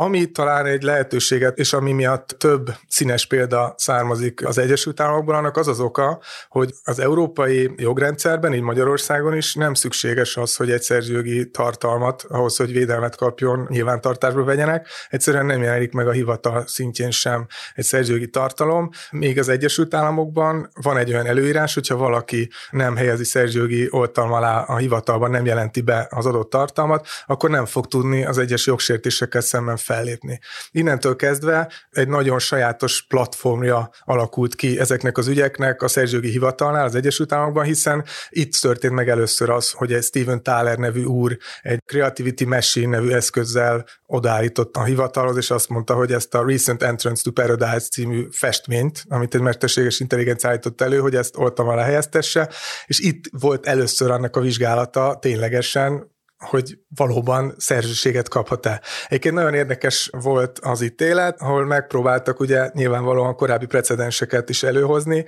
Ami 0.00 0.30
talán 0.30 0.66
egy 0.66 0.82
lehetőséget, 0.82 1.58
és 1.58 1.72
ami 1.72 1.92
miatt 1.92 2.34
több 2.38 2.70
színes 2.88 3.26
példa 3.26 3.74
származik 3.76 4.46
az 4.46 4.58
Egyesült 4.58 5.00
Államokból, 5.00 5.34
annak 5.34 5.56
az 5.56 5.68
az 5.68 5.80
oka, 5.80 6.20
hogy 6.48 6.74
az 6.84 6.98
európai 6.98 7.70
jogrendszerben, 7.76 8.54
így 8.54 8.60
Magyarországon 8.60 9.36
is 9.36 9.54
nem 9.54 9.74
szükséges 9.74 10.36
az, 10.36 10.56
hogy 10.56 10.70
egy 10.70 10.82
szerzőjogi 10.82 11.50
tartalmat 11.50 12.24
ahhoz, 12.28 12.56
hogy 12.56 12.72
védelmet 12.72 13.16
kapjon, 13.16 13.66
nyilvántartásba 13.70 14.44
vegyenek. 14.44 14.88
Egyszerűen 15.10 15.46
nem 15.46 15.62
jelenik 15.62 15.92
meg 15.92 16.08
a 16.08 16.12
hivatal 16.12 16.66
szintjén 16.66 17.10
sem 17.10 17.46
egy 17.74 17.84
szerzőjogi 17.84 18.28
tartalom. 18.28 18.90
Még 19.10 19.38
az 19.38 19.48
Egyesült 19.48 19.94
Államokban 19.94 20.70
van 20.82 20.96
egy 20.96 21.12
olyan 21.12 21.26
előírás, 21.26 21.74
hogyha 21.74 21.96
valaki 21.96 22.50
nem 22.70 22.96
helyezi 22.96 23.24
szerzőjogi 23.24 23.88
oltalom 23.90 24.32
alá 24.32 24.60
a 24.60 24.76
hivatalban, 24.76 25.30
nem 25.30 25.44
jelenti 25.44 25.80
be 25.80 26.06
az 26.10 26.26
adott 26.26 26.50
tartalmat, 26.50 27.06
akkor 27.26 27.50
nem 27.50 27.66
fog 27.66 27.86
tudni 27.86 28.24
az 28.24 28.38
egyes 28.38 28.66
jogsértésekkel 28.66 29.40
szemben 29.40 29.76
fellépni. 29.88 30.38
Innentől 30.70 31.16
kezdve 31.16 31.72
egy 31.90 32.08
nagyon 32.08 32.38
sajátos 32.38 33.02
platformja 33.02 33.90
alakult 34.00 34.54
ki 34.54 34.78
ezeknek 34.78 35.18
az 35.18 35.26
ügyeknek 35.26 35.82
a 35.82 35.88
szerzőgi 35.88 36.30
hivatalnál 36.30 36.84
az 36.84 36.94
Egyesült 36.94 37.32
Államokban, 37.32 37.64
hiszen 37.64 38.04
itt 38.28 38.52
történt 38.52 38.94
meg 38.94 39.08
először 39.08 39.50
az, 39.50 39.70
hogy 39.70 39.92
egy 39.92 40.02
Steven 40.02 40.42
Thaler 40.42 40.78
nevű 40.78 41.04
úr 41.04 41.36
egy 41.62 41.78
Creativity 41.84 42.44
Machine 42.44 42.96
nevű 42.96 43.10
eszközzel 43.10 43.84
odaállított 44.06 44.76
a 44.76 44.84
hivatalhoz, 44.84 45.36
és 45.36 45.50
azt 45.50 45.68
mondta, 45.68 45.94
hogy 45.94 46.12
ezt 46.12 46.34
a 46.34 46.46
Recent 46.46 46.82
Entrance 46.82 47.22
to 47.22 47.30
Paradise 47.30 47.88
című 47.88 48.26
festményt, 48.30 49.04
amit 49.08 49.34
egy 49.34 49.40
mesterséges 49.40 50.00
intelligencia 50.00 50.48
állított 50.48 50.80
elő, 50.80 50.98
hogy 50.98 51.14
ezt 51.14 51.36
oltam 51.36 51.68
alá 51.68 51.84
helyeztesse, 51.84 52.50
és 52.86 52.98
itt 52.98 53.24
volt 53.40 53.66
először 53.66 54.10
annak 54.10 54.36
a 54.36 54.40
vizsgálata 54.40 55.18
ténylegesen, 55.20 56.16
hogy 56.38 56.78
valóban 56.94 57.54
szerzőséget 57.56 58.28
kaphat-e. 58.28 58.82
Egyébként 59.06 59.34
nagyon 59.34 59.54
érdekes 59.54 60.10
volt 60.12 60.58
az 60.58 60.82
ítélet, 60.82 61.40
ahol 61.40 61.64
megpróbáltak 61.64 62.40
ugye 62.40 62.70
nyilvánvalóan 62.72 63.34
korábbi 63.34 63.66
precedenseket 63.66 64.48
is 64.48 64.62
előhozni. 64.62 65.24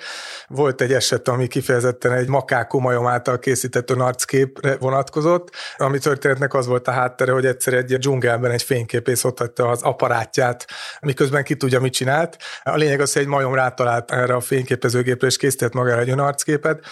Volt 0.46 0.80
egy 0.80 0.92
eset, 0.92 1.28
ami 1.28 1.46
kifejezetten 1.46 2.12
egy 2.12 2.28
makákó 2.28 2.78
majom 2.78 3.06
által 3.06 3.38
készített 3.38 3.90
arcképre 3.90 4.76
vonatkozott, 4.76 5.50
ami 5.76 5.98
történetnek 5.98 6.54
az 6.54 6.66
volt 6.66 6.88
a 6.88 6.90
háttere, 6.90 7.32
hogy 7.32 7.46
egyszer 7.46 7.74
egy 7.74 7.98
dzsungelben 7.98 8.50
egy 8.50 8.62
fényképész 8.62 9.24
ott 9.24 9.38
hagyta 9.38 9.68
az 9.68 9.82
aparátját, 9.82 10.66
miközben 11.00 11.44
ki 11.44 11.56
tudja, 11.56 11.80
mit 11.80 11.92
csinált. 11.92 12.36
A 12.62 12.76
lényeg 12.76 13.00
az, 13.00 13.12
hogy 13.12 13.22
egy 13.22 13.28
majom 13.28 13.54
rátalált 13.54 14.10
erre 14.10 14.34
a 14.34 14.40
fényképezőgépre, 14.40 15.26
és 15.26 15.36
készített 15.36 15.72
magára 15.72 16.00
egy 16.00 16.10
arcképet. 16.10 16.84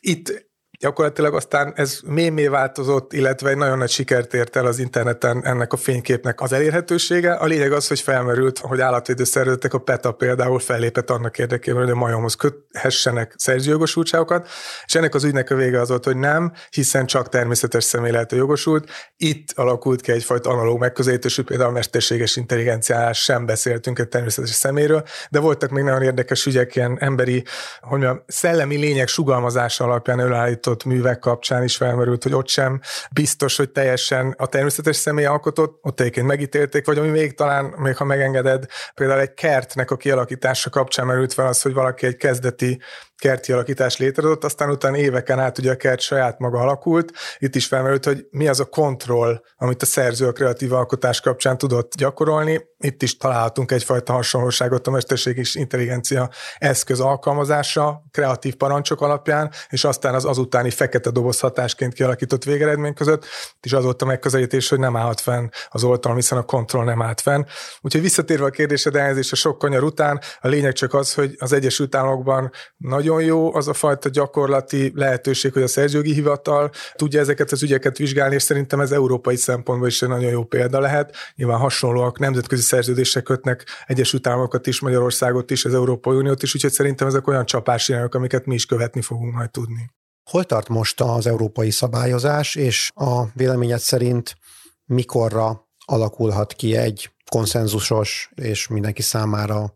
Itt 0.00 0.52
gyakorlatilag 0.84 1.34
aztán 1.34 1.72
ez 1.76 2.00
mémé 2.06 2.46
változott, 2.46 3.12
illetve 3.12 3.50
egy 3.50 3.56
nagyon 3.56 3.78
nagy 3.78 3.90
sikert 3.90 4.34
ért 4.34 4.56
el 4.56 4.66
az 4.66 4.78
interneten 4.78 5.44
ennek 5.44 5.72
a 5.72 5.76
fényképnek 5.76 6.40
az 6.40 6.52
elérhetősége. 6.52 7.32
A 7.32 7.46
lényeg 7.46 7.72
az, 7.72 7.88
hogy 7.88 8.00
felmerült, 8.00 8.58
hogy 8.58 8.80
állatvédő 8.80 9.24
szervezetek, 9.24 9.74
a 9.74 9.78
PETA 9.78 10.12
például 10.12 10.58
fellépett 10.58 11.10
annak 11.10 11.38
érdekében, 11.38 11.82
hogy 11.82 11.90
a 11.90 11.94
majomhoz 11.94 12.34
köthessenek 12.34 13.34
szerzőjogosultságokat, 13.36 14.48
és 14.86 14.94
ennek 14.94 15.14
az 15.14 15.24
ügynek 15.24 15.50
a 15.50 15.54
vége 15.54 15.80
az 15.80 15.88
volt, 15.88 16.04
hogy 16.04 16.16
nem, 16.16 16.52
hiszen 16.70 17.06
csak 17.06 17.28
természetes 17.28 17.84
személy 17.84 18.10
lehet 18.10 18.32
a 18.32 18.36
jogosult. 18.36 18.90
Itt 19.16 19.52
alakult 19.54 20.00
ki 20.00 20.12
egyfajta 20.12 20.50
analóg 20.50 20.78
megközelítés, 20.78 21.40
például 21.44 21.70
a 21.70 21.72
mesterséges 21.72 22.36
intelligenciánál 22.36 23.12
sem 23.12 23.46
beszéltünk 23.46 23.98
egy 23.98 24.08
természetes 24.08 24.50
szeméről, 24.50 25.04
de 25.30 25.38
voltak 25.38 25.70
még 25.70 25.84
nagyon 25.84 26.02
érdekes 26.02 26.46
ügyek, 26.46 26.76
ilyen 26.76 26.96
emberi, 27.00 27.44
hogy 27.80 27.90
mondjam, 27.90 28.22
szellemi 28.26 28.76
lények 28.76 29.08
sugalmazása 29.08 29.84
alapján 29.84 30.20
előállított 30.20 30.73
alkotott 30.74 30.92
művek 30.92 31.18
kapcsán 31.18 31.62
is 31.62 31.76
felmerült, 31.76 32.22
hogy 32.22 32.34
ott 32.34 32.48
sem 32.48 32.80
biztos, 33.12 33.56
hogy 33.56 33.70
teljesen 33.70 34.34
a 34.38 34.46
természetes 34.46 34.96
személy 34.96 35.24
alkotott, 35.24 35.78
ott 35.82 36.00
egyébként 36.00 36.26
megítélték, 36.26 36.86
vagy 36.86 36.98
ami 36.98 37.08
még 37.08 37.34
talán, 37.34 37.64
még 37.64 37.96
ha 37.96 38.04
megengeded, 38.04 38.64
például 38.94 39.20
egy 39.20 39.34
kertnek 39.34 39.90
a 39.90 39.96
kialakítása 39.96 40.70
kapcsán 40.70 41.06
merült 41.06 41.32
fel 41.32 41.46
az, 41.46 41.62
hogy 41.62 41.74
valaki 41.74 42.06
egy 42.06 42.16
kezdeti 42.16 42.80
kerti 43.24 43.52
alakítás 43.52 43.96
létrehozott, 43.96 44.44
aztán 44.44 44.70
utána 44.70 44.96
éveken 44.96 45.38
át 45.38 45.58
ugye 45.58 45.70
a 45.70 45.76
kert 45.76 46.00
saját 46.00 46.38
maga 46.38 46.58
alakult. 46.58 47.12
Itt 47.38 47.54
is 47.54 47.66
felmerült, 47.66 48.04
hogy 48.04 48.26
mi 48.30 48.48
az 48.48 48.60
a 48.60 48.64
kontroll, 48.64 49.40
amit 49.56 49.82
a 49.82 49.86
szerző 49.86 50.26
a 50.26 50.32
kreatív 50.32 50.72
alkotás 50.72 51.20
kapcsán 51.20 51.58
tudott 51.58 51.94
gyakorolni. 51.94 52.60
Itt 52.78 53.02
is 53.02 53.16
találhatunk 53.16 53.70
egyfajta 53.70 54.12
hasonlóságot 54.12 54.86
a 54.86 54.90
mesterséges 54.90 55.54
intelligencia 55.54 56.30
eszköz 56.58 57.00
alkalmazása, 57.00 58.02
kreatív 58.10 58.54
parancsok 58.54 59.00
alapján, 59.00 59.50
és 59.68 59.84
aztán 59.84 60.14
az 60.14 60.24
azutáni 60.24 60.70
fekete 60.70 61.10
doboz 61.10 61.40
hatásként 61.40 61.92
kialakított 61.92 62.44
végeredmény 62.44 62.94
között. 62.94 63.24
Itt 63.56 63.64
is 63.64 63.72
az 63.72 63.84
volt 63.84 64.02
a 64.02 64.06
megközelítés, 64.06 64.68
hogy 64.68 64.78
nem 64.78 64.96
állhat 64.96 65.20
fenn 65.20 65.48
az 65.68 65.84
oltalom, 65.84 66.16
hiszen 66.16 66.38
a 66.38 66.42
kontroll 66.42 66.84
nem 66.84 67.02
állt 67.02 67.20
fenn. 67.20 67.44
Úgyhogy 67.80 68.02
visszatérve 68.02 68.44
a 68.44 68.50
kérdésed 68.50 68.96
elnézést 68.96 69.32
a 69.32 69.36
sok 69.36 69.58
kanyar 69.58 69.82
után, 69.82 70.20
a 70.40 70.48
lényeg 70.48 70.72
csak 70.72 70.94
az, 70.94 71.14
hogy 71.14 71.34
az 71.38 71.52
Egyesült 71.52 71.94
Államokban 71.94 72.50
nagyon 72.76 73.13
nagyon 73.14 73.36
jó 73.36 73.54
az 73.54 73.68
a 73.68 73.72
fajta 73.72 74.08
gyakorlati 74.08 74.92
lehetőség, 74.94 75.52
hogy 75.52 75.62
a 75.62 75.66
szerzőgi 75.66 76.12
hivatal 76.12 76.70
tudja 76.94 77.20
ezeket 77.20 77.52
az 77.52 77.62
ügyeket 77.62 77.96
vizsgálni, 77.96 78.34
és 78.34 78.42
szerintem 78.42 78.80
ez 78.80 78.92
európai 78.92 79.36
szempontból 79.36 79.88
is 79.88 80.02
egy 80.02 80.08
nagyon 80.08 80.30
jó 80.30 80.44
példa 80.44 80.80
lehet. 80.80 81.16
Nyilván 81.34 81.58
hasonlóak 81.58 82.18
nemzetközi 82.18 82.62
szerződések 82.62 83.22
kötnek 83.22 83.66
Egyesült 83.86 84.26
Államokat 84.26 84.66
is, 84.66 84.80
Magyarországot 84.80 85.50
is, 85.50 85.64
az 85.64 85.74
Európai 85.74 86.16
Uniót 86.16 86.42
is, 86.42 86.54
úgyhogy 86.54 86.72
szerintem 86.72 87.06
ezek 87.06 87.26
olyan 87.26 87.46
csapásirányok, 87.46 88.14
amiket 88.14 88.46
mi 88.46 88.54
is 88.54 88.66
követni 88.66 89.00
fogunk 89.00 89.34
majd 89.34 89.50
tudni. 89.50 89.90
Hol 90.30 90.44
tart 90.44 90.68
most 90.68 91.00
az 91.00 91.26
európai 91.26 91.70
szabályozás, 91.70 92.54
és 92.54 92.90
a 92.94 93.24
véleményed 93.34 93.80
szerint 93.80 94.36
mikorra 94.84 95.68
alakulhat 95.84 96.52
ki 96.52 96.76
egy 96.76 97.10
konszenzusos 97.30 98.30
és 98.34 98.68
mindenki 98.68 99.02
számára 99.02 99.74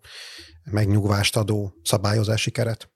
megnyugvást 0.71 1.37
adó 1.37 1.73
szabályozási 1.83 2.51
keret? 2.51 2.89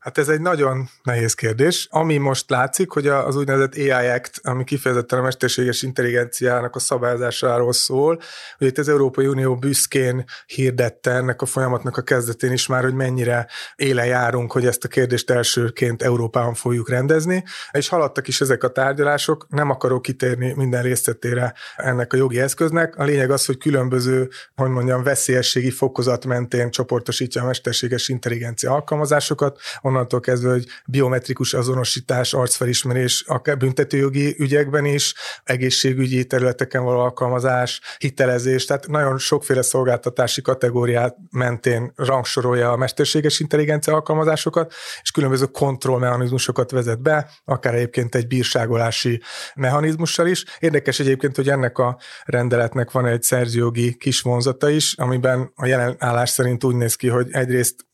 Hát 0.00 0.18
ez 0.18 0.28
egy 0.28 0.40
nagyon 0.40 0.88
nehéz 1.02 1.34
kérdés. 1.34 1.88
Ami 1.90 2.16
most 2.16 2.50
látszik, 2.50 2.90
hogy 2.90 3.06
az 3.06 3.36
úgynevezett 3.36 3.74
AI 3.76 4.06
Act, 4.08 4.40
ami 4.42 4.64
kifejezetten 4.64 5.18
a 5.18 5.22
mesterséges 5.22 5.82
intelligenciának 5.82 6.76
a 6.76 6.78
szabályozásáról 6.78 7.72
szól, 7.72 8.20
hogy 8.58 8.66
itt 8.66 8.78
az 8.78 8.88
Európai 8.88 9.26
Unió 9.26 9.56
büszkén 9.56 10.24
hirdette 10.46 11.10
ennek 11.10 11.42
a 11.42 11.46
folyamatnak 11.46 11.96
a 11.96 12.02
kezdetén 12.02 12.52
is 12.52 12.66
már, 12.66 12.82
hogy 12.82 12.94
mennyire 12.94 13.46
éle 13.76 14.06
járunk, 14.06 14.52
hogy 14.52 14.66
ezt 14.66 14.84
a 14.84 14.88
kérdést 14.88 15.30
elsőként 15.30 16.02
Európában 16.02 16.54
fogjuk 16.54 16.88
rendezni, 16.88 17.44
és 17.70 17.88
haladtak 17.88 18.28
is 18.28 18.40
ezek 18.40 18.62
a 18.62 18.68
tárgyalások, 18.68 19.46
nem 19.48 19.70
akarok 19.70 20.02
kitérni 20.02 20.52
minden 20.56 20.82
részletére 20.82 21.54
ennek 21.76 22.12
a 22.12 22.16
jogi 22.16 22.40
eszköznek. 22.40 22.96
A 22.96 23.04
lényeg 23.04 23.30
az, 23.30 23.46
hogy 23.46 23.58
különböző, 23.58 24.28
hogy 24.54 24.70
mondjam, 24.70 25.02
veszélyességi 25.02 25.70
fokozat 25.70 26.26
mentén 26.26 26.70
csoportosítja 26.70 27.42
a 27.42 27.46
mesterséges 27.46 28.08
intelligencia 28.08 28.72
alkalmazásokat, 28.72 29.58
onnantól 29.90 30.20
kezdve, 30.20 30.50
hogy 30.50 30.66
biometrikus 30.86 31.54
azonosítás, 31.54 32.32
arcfelismerés, 32.32 33.24
akár 33.26 33.56
büntetőjogi 33.56 34.34
ügyekben 34.38 34.84
is, 34.84 35.14
egészségügyi 35.44 36.24
területeken 36.24 36.84
való 36.84 36.98
alkalmazás, 36.98 37.80
hitelezés, 37.98 38.64
tehát 38.64 38.86
nagyon 38.86 39.18
sokféle 39.18 39.62
szolgáltatási 39.62 40.42
kategóriát 40.42 41.16
mentén 41.30 41.92
rangsorolja 41.96 42.72
a 42.72 42.76
mesterséges 42.76 43.40
intelligencia 43.40 43.94
alkalmazásokat, 43.94 44.72
és 45.02 45.10
különböző 45.10 45.46
kontrollmechanizmusokat 45.46 46.70
vezet 46.70 47.02
be, 47.02 47.30
akár 47.44 47.74
egyébként 47.74 48.14
egy 48.14 48.26
bírságolási 48.26 49.22
mechanizmussal 49.54 50.26
is. 50.26 50.44
Érdekes 50.58 51.00
egyébként, 51.00 51.36
hogy 51.36 51.48
ennek 51.48 51.78
a 51.78 51.98
rendeletnek 52.24 52.90
van 52.90 53.06
egy 53.06 53.22
szerzőjogi 53.22 53.96
kis 53.96 54.20
vonzata 54.20 54.68
is, 54.68 54.94
amiben 54.96 55.52
a 55.54 55.66
jelen 55.66 55.96
állás 55.98 56.30
szerint 56.30 56.64
úgy 56.64 56.74
néz 56.74 56.94
ki, 56.94 57.08
hogy 57.08 57.28
egyrészt 57.30 57.88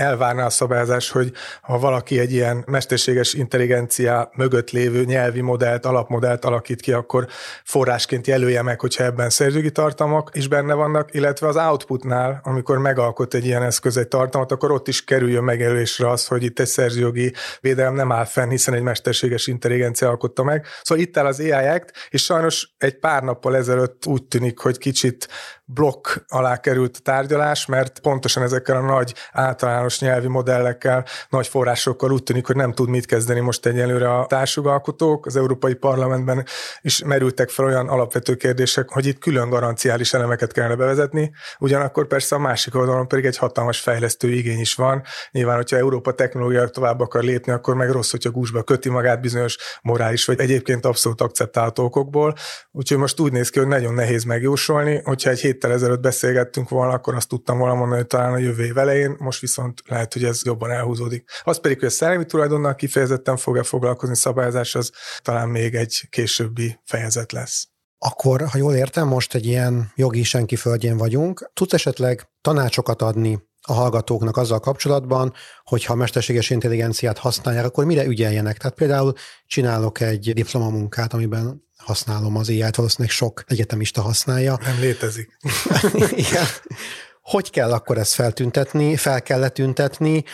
elvárná 0.00 0.44
a 0.44 0.50
szabályozás, 0.50 1.10
hogy 1.10 1.32
ha 1.62 1.78
valaki 1.78 2.18
egy 2.18 2.32
ilyen 2.32 2.64
mesterséges 2.66 3.34
intelligencia 3.34 4.30
mögött 4.36 4.70
lévő 4.70 5.04
nyelvi 5.04 5.40
modellt, 5.40 5.86
alapmodellt 5.86 6.44
alakít 6.44 6.80
ki, 6.80 6.92
akkor 6.92 7.26
forrásként 7.64 8.26
jelölje 8.26 8.62
meg, 8.62 8.80
hogyha 8.80 9.04
ebben 9.04 9.30
szerzőgi 9.30 9.70
tartalmak 9.70 10.30
is 10.32 10.48
benne 10.48 10.74
vannak, 10.74 11.14
illetve 11.14 11.46
az 11.48 11.56
outputnál, 11.56 12.40
amikor 12.44 12.78
megalkot 12.78 13.34
egy 13.34 13.46
ilyen 13.46 13.62
eszköz 13.62 13.96
egy 13.96 14.08
tartalmat, 14.08 14.52
akkor 14.52 14.70
ott 14.70 14.88
is 14.88 15.04
kerüljön 15.04 15.44
megjelölésre 15.44 16.10
az, 16.10 16.26
hogy 16.26 16.42
itt 16.42 16.58
egy 16.58 16.66
szerzőjogi 16.66 17.32
védelem 17.60 17.94
nem 17.94 18.12
áll 18.12 18.24
fenn, 18.24 18.48
hiszen 18.48 18.74
egy 18.74 18.82
mesterséges 18.82 19.46
intelligencia 19.46 20.08
alkotta 20.08 20.42
meg. 20.42 20.66
Szóval 20.82 21.04
itt 21.04 21.16
áll 21.16 21.26
az 21.26 21.40
AI 21.40 21.50
Act, 21.50 21.92
és 22.10 22.24
sajnos 22.24 22.74
egy 22.78 22.98
pár 22.98 23.22
nappal 23.22 23.56
ezelőtt 23.56 24.06
úgy 24.06 24.24
tűnik, 24.24 24.58
hogy 24.58 24.78
kicsit 24.78 25.28
blokk 25.74 26.08
alá 26.28 26.56
került 26.56 26.96
a 26.96 27.00
tárgyalás, 27.02 27.66
mert 27.66 27.98
pontosan 28.00 28.42
ezekkel 28.42 28.76
a 28.76 28.80
nagy 28.80 29.14
általános 29.32 30.00
nyelvi 30.00 30.26
modellekkel, 30.26 31.04
nagy 31.28 31.46
forrásokkal 31.46 32.12
úgy 32.12 32.22
tűnik, 32.22 32.46
hogy 32.46 32.56
nem 32.56 32.72
tud 32.72 32.88
mit 32.88 33.06
kezdeni 33.06 33.40
most 33.40 33.66
egyelőre 33.66 34.14
a 34.14 34.26
társjogalkotók. 34.26 35.26
Az 35.26 35.36
Európai 35.36 35.74
Parlamentben 35.74 36.44
is 36.80 37.02
merültek 37.04 37.48
fel 37.48 37.64
olyan 37.64 37.88
alapvető 37.88 38.34
kérdések, 38.34 38.88
hogy 38.88 39.06
itt 39.06 39.18
külön 39.18 39.48
garanciális 39.48 40.14
elemeket 40.14 40.52
kellene 40.52 40.74
bevezetni, 40.74 41.32
ugyanakkor 41.58 42.06
persze 42.06 42.34
a 42.34 42.38
másik 42.38 42.74
oldalon 42.74 43.08
pedig 43.08 43.24
egy 43.24 43.36
hatalmas 43.36 43.80
fejlesztő 43.80 44.30
igény 44.30 44.60
is 44.60 44.74
van. 44.74 45.02
Nyilván, 45.30 45.56
hogyha 45.56 45.76
Európa 45.76 46.12
technológia 46.12 46.68
tovább 46.68 47.00
akar 47.00 47.22
lépni, 47.22 47.52
akkor 47.52 47.74
meg 47.74 47.90
rossz, 47.90 48.10
hogyha 48.10 48.30
gúzsba 48.30 48.62
köti 48.62 48.88
magát 48.88 49.20
bizonyos 49.20 49.58
morális 49.82 50.24
vagy 50.24 50.40
egyébként 50.40 50.86
abszolút 50.86 51.20
akceptálható 51.20 51.84
okokból. 51.84 52.34
Úgyhogy 52.70 52.98
most 52.98 53.20
úgy 53.20 53.32
néz 53.32 53.48
ki, 53.50 53.58
hogy 53.58 53.68
nagyon 53.68 53.94
nehéz 53.94 54.24
megjósolni, 54.24 55.00
hogyha 55.04 55.30
egy 55.30 55.40
hét 55.40 55.59
héttel 55.60 55.78
ezelőtt 55.78 56.00
beszélgettünk 56.00 56.68
volna, 56.68 56.92
akkor 56.92 57.14
azt 57.14 57.28
tudtam 57.28 57.58
volna 57.58 57.74
mondani, 57.74 58.00
hogy 58.00 58.06
talán 58.06 58.32
a 58.32 58.38
jövő 58.38 58.64
év 58.64 58.78
elején, 58.78 59.16
most 59.18 59.40
viszont 59.40 59.82
lehet, 59.86 60.12
hogy 60.12 60.24
ez 60.24 60.40
jobban 60.44 60.70
elhúzódik. 60.70 61.30
Az 61.42 61.60
pedig, 61.60 61.78
hogy 61.78 61.88
a 61.88 61.90
szellemi 61.90 62.24
tulajdonnal 62.24 62.74
kifejezetten 62.74 63.36
fog-e 63.36 63.62
foglalkozni 63.62 64.16
szabályozás, 64.16 64.74
az 64.74 64.92
talán 65.22 65.48
még 65.48 65.74
egy 65.74 66.06
későbbi 66.10 66.80
fejezet 66.84 67.32
lesz. 67.32 67.68
Akkor, 67.98 68.42
ha 68.42 68.58
jól 68.58 68.74
értem, 68.74 69.08
most 69.08 69.34
egy 69.34 69.46
ilyen 69.46 69.92
jogi 69.94 70.22
senki 70.22 70.56
földjén 70.56 70.96
vagyunk. 70.96 71.50
Tudsz 71.52 71.72
esetleg 71.72 72.28
tanácsokat 72.40 73.02
adni 73.02 73.48
a 73.60 73.72
hallgatóknak 73.72 74.36
azzal 74.36 74.60
kapcsolatban, 74.60 75.32
hogy 75.64 75.84
ha 75.84 75.94
mesterséges 75.94 76.50
intelligenciát 76.50 77.18
használják, 77.18 77.64
akkor 77.64 77.84
mire 77.84 78.04
ügyeljenek? 78.04 78.56
Tehát 78.56 78.76
például 78.76 79.12
csinálok 79.46 80.00
egy 80.00 80.32
diplomamunkát, 80.32 81.12
amiben 81.12 81.68
használom 81.84 82.36
az 82.36 82.48
AI-t, 82.48 82.76
valószínűleg 82.76 83.14
sok 83.14 83.44
egyetemista 83.46 84.02
használja. 84.02 84.58
Nem 84.62 84.80
létezik. 84.80 85.36
Igen. 86.10 86.44
Hogy 87.22 87.50
kell 87.50 87.72
akkor 87.72 87.98
ezt 87.98 88.14
feltüntetni, 88.14 88.96
fel 88.96 89.22
kell 89.22 89.38
letüntetni, 89.38 90.24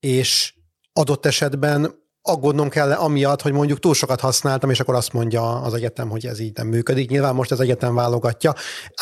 és 0.00 0.54
adott 0.92 1.26
esetben 1.26 2.00
aggódnom 2.22 2.68
kell 2.68 2.92
amiatt, 2.92 3.42
hogy 3.42 3.52
mondjuk 3.52 3.78
túl 3.78 3.94
sokat 3.94 4.20
használtam, 4.20 4.70
és 4.70 4.80
akkor 4.80 4.94
azt 4.94 5.12
mondja 5.12 5.60
az 5.60 5.74
egyetem, 5.74 6.08
hogy 6.08 6.26
ez 6.26 6.38
így 6.38 6.56
nem 6.56 6.66
működik. 6.66 7.10
Nyilván 7.10 7.34
most 7.34 7.50
az 7.50 7.60
egyetem 7.60 7.94
válogatja, 7.94 8.54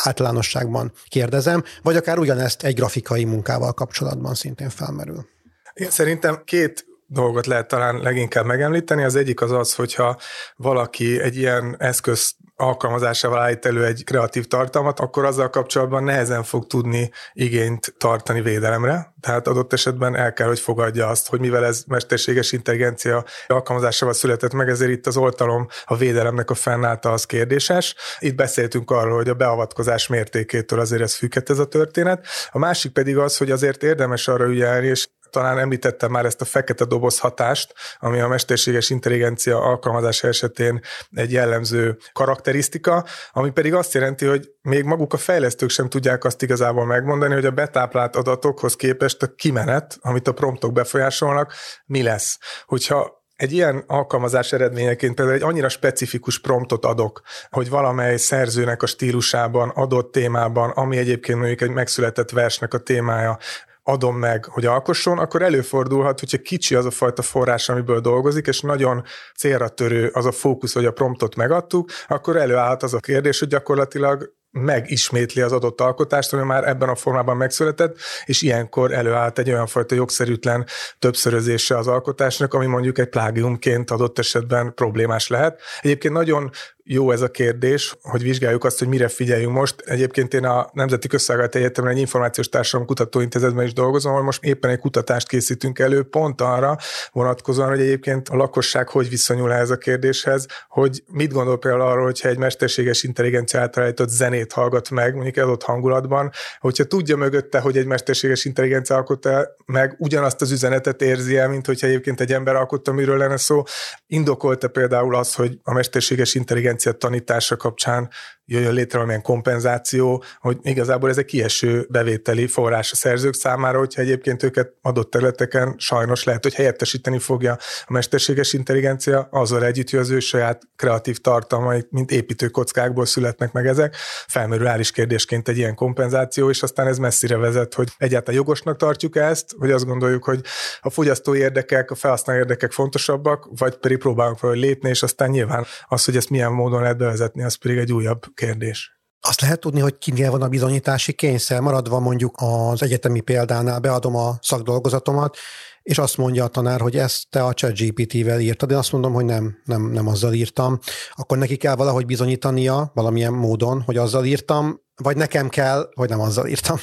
általánosságban 0.03 0.91
kérdezem, 1.07 1.63
vagy 1.81 1.95
akár 1.95 2.19
ugyanezt 2.19 2.63
egy 2.63 2.75
grafikai 2.75 3.23
munkával 3.23 3.73
kapcsolatban 3.73 4.33
szintén 4.33 4.69
felmerül. 4.69 5.25
Én 5.73 5.89
szerintem 5.89 6.41
két 6.45 6.85
dolgot 7.11 7.45
lehet 7.45 7.67
talán 7.67 7.99
leginkább 8.01 8.45
megemlíteni. 8.45 9.03
Az 9.03 9.15
egyik 9.15 9.41
az 9.41 9.51
az, 9.51 9.75
hogyha 9.75 10.17
valaki 10.55 11.21
egy 11.21 11.37
ilyen 11.37 11.75
eszköz 11.79 12.35
alkalmazásával 12.55 13.39
állít 13.39 13.65
elő 13.65 13.85
egy 13.85 14.03
kreatív 14.03 14.47
tartalmat, 14.47 14.99
akkor 14.99 15.25
azzal 15.25 15.49
kapcsolatban 15.49 16.03
nehezen 16.03 16.43
fog 16.43 16.67
tudni 16.67 17.11
igényt 17.33 17.93
tartani 17.97 18.41
védelemre. 18.41 19.13
Tehát 19.19 19.47
adott 19.47 19.73
esetben 19.73 20.15
el 20.15 20.33
kell, 20.33 20.47
hogy 20.47 20.59
fogadja 20.59 21.07
azt, 21.07 21.29
hogy 21.29 21.39
mivel 21.39 21.65
ez 21.65 21.83
mesterséges 21.87 22.51
intelligencia 22.51 23.23
alkalmazásával 23.47 24.13
született 24.13 24.53
meg, 24.53 24.69
ezért 24.69 24.91
itt 24.91 25.07
az 25.07 25.17
oltalom 25.17 25.67
a 25.85 25.97
védelemnek 25.97 26.49
a 26.49 26.53
fennállta 26.53 27.11
az 27.11 27.25
kérdéses. 27.25 27.95
Itt 28.19 28.35
beszéltünk 28.35 28.91
arról, 28.91 29.15
hogy 29.15 29.29
a 29.29 29.33
beavatkozás 29.33 30.07
mértékétől 30.07 30.79
azért 30.79 31.01
ez 31.01 31.15
függhet 31.15 31.49
ez 31.49 31.59
a 31.59 31.67
történet. 31.67 32.25
A 32.51 32.57
másik 32.57 32.91
pedig 32.91 33.17
az, 33.17 33.37
hogy 33.37 33.51
azért 33.51 33.83
érdemes 33.83 34.27
arra 34.27 34.45
ügyelni, 34.45 34.87
és 34.87 35.07
talán 35.31 35.59
említettem 35.59 36.11
már 36.11 36.25
ezt 36.25 36.41
a 36.41 36.45
fekete 36.45 36.85
doboz 36.85 37.19
hatást, 37.19 37.73
ami 37.99 38.19
a 38.19 38.27
mesterséges 38.27 38.89
intelligencia 38.89 39.61
alkalmazása 39.61 40.27
esetén 40.27 40.81
egy 41.11 41.31
jellemző 41.31 41.97
karakterisztika, 42.13 43.05
ami 43.31 43.49
pedig 43.49 43.73
azt 43.73 43.93
jelenti, 43.93 44.25
hogy 44.25 44.49
még 44.61 44.83
maguk 44.83 45.13
a 45.13 45.17
fejlesztők 45.17 45.69
sem 45.69 45.89
tudják 45.89 46.23
azt 46.23 46.41
igazából 46.41 46.85
megmondani, 46.85 47.33
hogy 47.33 47.45
a 47.45 47.51
betáplált 47.51 48.15
adatokhoz 48.15 48.75
képest 48.75 49.23
a 49.23 49.33
kimenet, 49.35 49.97
amit 50.01 50.27
a 50.27 50.33
promptok 50.33 50.73
befolyásolnak, 50.73 51.53
mi 51.85 52.01
lesz. 52.03 52.37
Hogyha 52.65 53.19
egy 53.41 53.51
ilyen 53.51 53.83
alkalmazás 53.87 54.53
eredményeként 54.53 55.15
például 55.15 55.37
egy 55.37 55.43
annyira 55.43 55.69
specifikus 55.69 56.39
promptot 56.39 56.85
adok, 56.85 57.21
hogy 57.49 57.69
valamely 57.69 58.17
szerzőnek 58.17 58.83
a 58.83 58.85
stílusában, 58.85 59.69
adott 59.69 60.11
témában, 60.11 60.69
ami 60.69 60.97
egyébként 60.97 61.37
mondjuk 61.37 61.61
egy 61.61 61.69
megszületett 61.69 62.29
versnek 62.29 62.73
a 62.73 62.77
témája, 62.77 63.37
adom 63.83 64.17
meg, 64.17 64.45
hogy 64.45 64.65
alkosson, 64.65 65.19
akkor 65.19 65.41
előfordulhat, 65.41 66.19
hogyha 66.19 66.37
kicsi 66.37 66.75
az 66.75 66.85
a 66.85 66.91
fajta 66.91 67.21
forrás, 67.21 67.69
amiből 67.69 67.99
dolgozik, 67.99 68.47
és 68.47 68.61
nagyon 68.61 69.03
célra 69.37 69.69
törő 69.69 70.09
az 70.13 70.25
a 70.25 70.31
fókusz, 70.31 70.73
hogy 70.73 70.85
a 70.85 70.91
promptot 70.91 71.35
megadtuk, 71.35 71.89
akkor 72.07 72.35
előállhat 72.35 72.83
az 72.83 72.93
a 72.93 72.99
kérdés, 72.99 73.39
hogy 73.39 73.47
gyakorlatilag 73.47 74.39
megismétli 74.51 75.41
az 75.41 75.51
adott 75.51 75.81
alkotást, 75.81 76.33
ami 76.33 76.43
már 76.43 76.67
ebben 76.67 76.89
a 76.89 76.95
formában 76.95 77.37
megszületett, 77.37 77.97
és 78.25 78.41
ilyenkor 78.41 78.93
előállt 78.93 79.39
egy 79.39 79.49
olyan 79.49 79.67
fajta 79.67 79.95
jogszerűtlen 79.95 80.65
többszörözése 80.99 81.77
az 81.77 81.87
alkotásnak, 81.87 82.53
ami 82.53 82.65
mondjuk 82.65 82.97
egy 82.97 83.09
plágiumként 83.09 83.91
adott 83.91 84.19
esetben 84.19 84.73
problémás 84.73 85.27
lehet. 85.27 85.61
Egyébként 85.81 86.13
nagyon 86.13 86.51
jó 86.83 87.11
ez 87.11 87.21
a 87.21 87.31
kérdés, 87.31 87.97
hogy 88.01 88.21
vizsgáljuk 88.21 88.63
azt, 88.63 88.79
hogy 88.79 88.87
mire 88.87 89.07
figyeljünk 89.07 89.53
most. 89.53 89.81
Egyébként 89.85 90.33
én 90.33 90.45
a 90.45 90.69
Nemzeti 90.73 91.07
Közszolgálati 91.07 91.57
Egyetemen 91.57 91.91
egy 91.91 91.99
információs 91.99 92.49
társadalom 92.49 92.87
kutatóintézetben 92.87 93.65
is 93.65 93.73
dolgozom, 93.73 94.11
ahol 94.11 94.23
most 94.23 94.43
éppen 94.43 94.69
egy 94.69 94.79
kutatást 94.79 95.27
készítünk 95.27 95.79
elő, 95.79 96.03
pont 96.03 96.41
arra 96.41 96.77
vonatkozóan, 97.11 97.69
hogy 97.69 97.79
egyébként 97.79 98.29
a 98.29 98.35
lakosság 98.35 98.89
hogy 98.89 99.09
viszonyul 99.09 99.53
ez 99.53 99.69
a 99.69 99.77
kérdéshez, 99.77 100.45
hogy 100.69 101.03
mit 101.07 101.33
gondol 101.33 101.57
például 101.57 101.89
arról, 101.89 102.03
hogyha 102.03 102.29
egy 102.29 102.37
mesterséges 102.37 103.03
intelligencia 103.03 103.59
által 103.59 103.83
állított 103.83 104.09
zenét 104.09 104.51
hallgat 104.51 104.89
meg, 104.89 105.13
mondjuk 105.13 105.37
adott 105.37 105.63
hangulatban, 105.63 106.31
hogyha 106.59 106.83
tudja 106.83 107.15
mögötte, 107.15 107.59
hogy 107.59 107.77
egy 107.77 107.85
mesterséges 107.85 108.45
intelligencia 108.45 108.95
alkotta 108.95 109.55
meg, 109.65 109.95
ugyanazt 109.97 110.41
az 110.41 110.51
üzenetet 110.51 111.01
érzi 111.01 111.37
el, 111.37 111.49
mint 111.49 111.65
hogyha 111.65 111.87
egyébként 111.87 112.21
egy 112.21 112.33
ember 112.33 112.55
alkotta, 112.55 112.91
miről 112.91 113.17
lenne 113.17 113.37
szó. 113.37 113.63
Indokolta 114.07 114.67
például 114.67 115.15
az, 115.15 115.35
hogy 115.35 115.59
a 115.63 115.73
mesterséges 115.73 116.35
intelligencia 116.35 116.70
intelligencia 116.71 116.93
tanítása 116.93 117.55
kapcsán 117.55 118.09
jöjjön 118.51 118.73
létre 118.73 118.93
valamilyen 118.93 119.21
kompenzáció, 119.21 120.23
hogy 120.39 120.57
igazából 120.61 121.09
ez 121.09 121.17
egy 121.17 121.25
kieső 121.25 121.85
bevételi 121.89 122.47
forrás 122.47 122.91
a 122.91 122.95
szerzők 122.95 123.33
számára, 123.33 123.77
hogyha 123.77 124.01
egyébként 124.01 124.43
őket 124.43 124.73
adott 124.81 125.11
területeken 125.11 125.75
sajnos 125.77 126.23
lehet, 126.23 126.43
hogy 126.43 126.53
helyettesíteni 126.53 127.19
fogja 127.19 127.57
a 127.85 127.93
mesterséges 127.93 128.53
intelligencia, 128.53 129.27
azzal 129.31 129.65
együtt, 129.65 129.89
hogy 129.89 129.99
az 129.99 130.09
ő 130.09 130.19
saját 130.19 130.61
kreatív 130.75 131.17
tartalmai, 131.17 131.85
mint 131.89 132.11
építőkockákból 132.11 133.05
születnek 133.05 133.51
meg 133.51 133.67
ezek, 133.67 133.95
felmerül 134.27 134.79
is 134.79 134.91
kérdésként 134.91 135.47
egy 135.47 135.57
ilyen 135.57 135.75
kompenzáció, 135.75 136.49
és 136.49 136.63
aztán 136.63 136.87
ez 136.87 136.97
messzire 136.97 137.37
vezet, 137.37 137.73
hogy 137.73 137.89
egyáltalán 137.97 138.39
jogosnak 138.39 138.77
tartjuk 138.77 139.15
ezt, 139.15 139.55
hogy 139.57 139.71
azt 139.71 139.85
gondoljuk, 139.85 140.23
hogy 140.23 140.41
a 140.81 140.89
fogyasztói 140.89 141.39
érdekek, 141.39 141.91
a 141.91 141.95
felhasználó 141.95 142.39
érdekek 142.39 142.71
fontosabbak, 142.71 143.47
vagy 143.57 143.75
pedig 143.75 143.97
próbálunk 143.97 144.39
valahogy 144.39 144.63
lépni, 144.63 144.89
és 144.89 145.03
aztán 145.03 145.29
nyilván 145.29 145.65
az, 145.87 146.05
hogy 146.05 146.15
ezt 146.15 146.29
milyen 146.29 146.51
módon 146.51 146.81
lehet 146.81 146.97
bevezetni, 146.97 147.43
az 147.43 147.55
pedig 147.55 147.77
egy 147.77 147.93
újabb 147.93 148.21
kérdés. 148.45 148.99
Azt 149.19 149.41
lehet 149.41 149.59
tudni, 149.59 149.79
hogy 149.79 149.97
kinél 149.97 150.31
van 150.31 150.41
a 150.41 150.47
bizonyítási 150.47 151.13
kényszer, 151.13 151.59
maradva 151.59 151.99
mondjuk 151.99 152.35
az 152.37 152.83
egyetemi 152.83 153.19
példánál 153.19 153.79
beadom 153.79 154.15
a 154.15 154.37
szakdolgozatomat, 154.41 155.37
és 155.81 155.97
azt 155.97 156.17
mondja 156.17 156.43
a 156.43 156.47
tanár, 156.47 156.81
hogy 156.81 156.97
ezt 156.97 157.29
te 157.29 157.43
a 157.43 157.53
ChatGPT-vel 157.53 158.39
írtad, 158.39 158.71
én 158.71 158.77
azt 158.77 158.91
mondom, 158.91 159.13
hogy 159.13 159.25
nem, 159.25 159.57
nem, 159.65 159.91
nem 159.91 160.07
azzal 160.07 160.33
írtam, 160.33 160.79
akkor 161.11 161.37
neki 161.37 161.57
kell 161.57 161.75
valahogy 161.75 162.05
bizonyítania 162.05 162.91
valamilyen 162.93 163.33
módon, 163.33 163.81
hogy 163.81 163.97
azzal 163.97 164.25
írtam, 164.25 164.81
vagy 164.95 165.17
nekem 165.17 165.49
kell, 165.49 165.89
hogy 165.93 166.09
nem 166.09 166.19
azzal 166.19 166.47
írtam. 166.47 166.77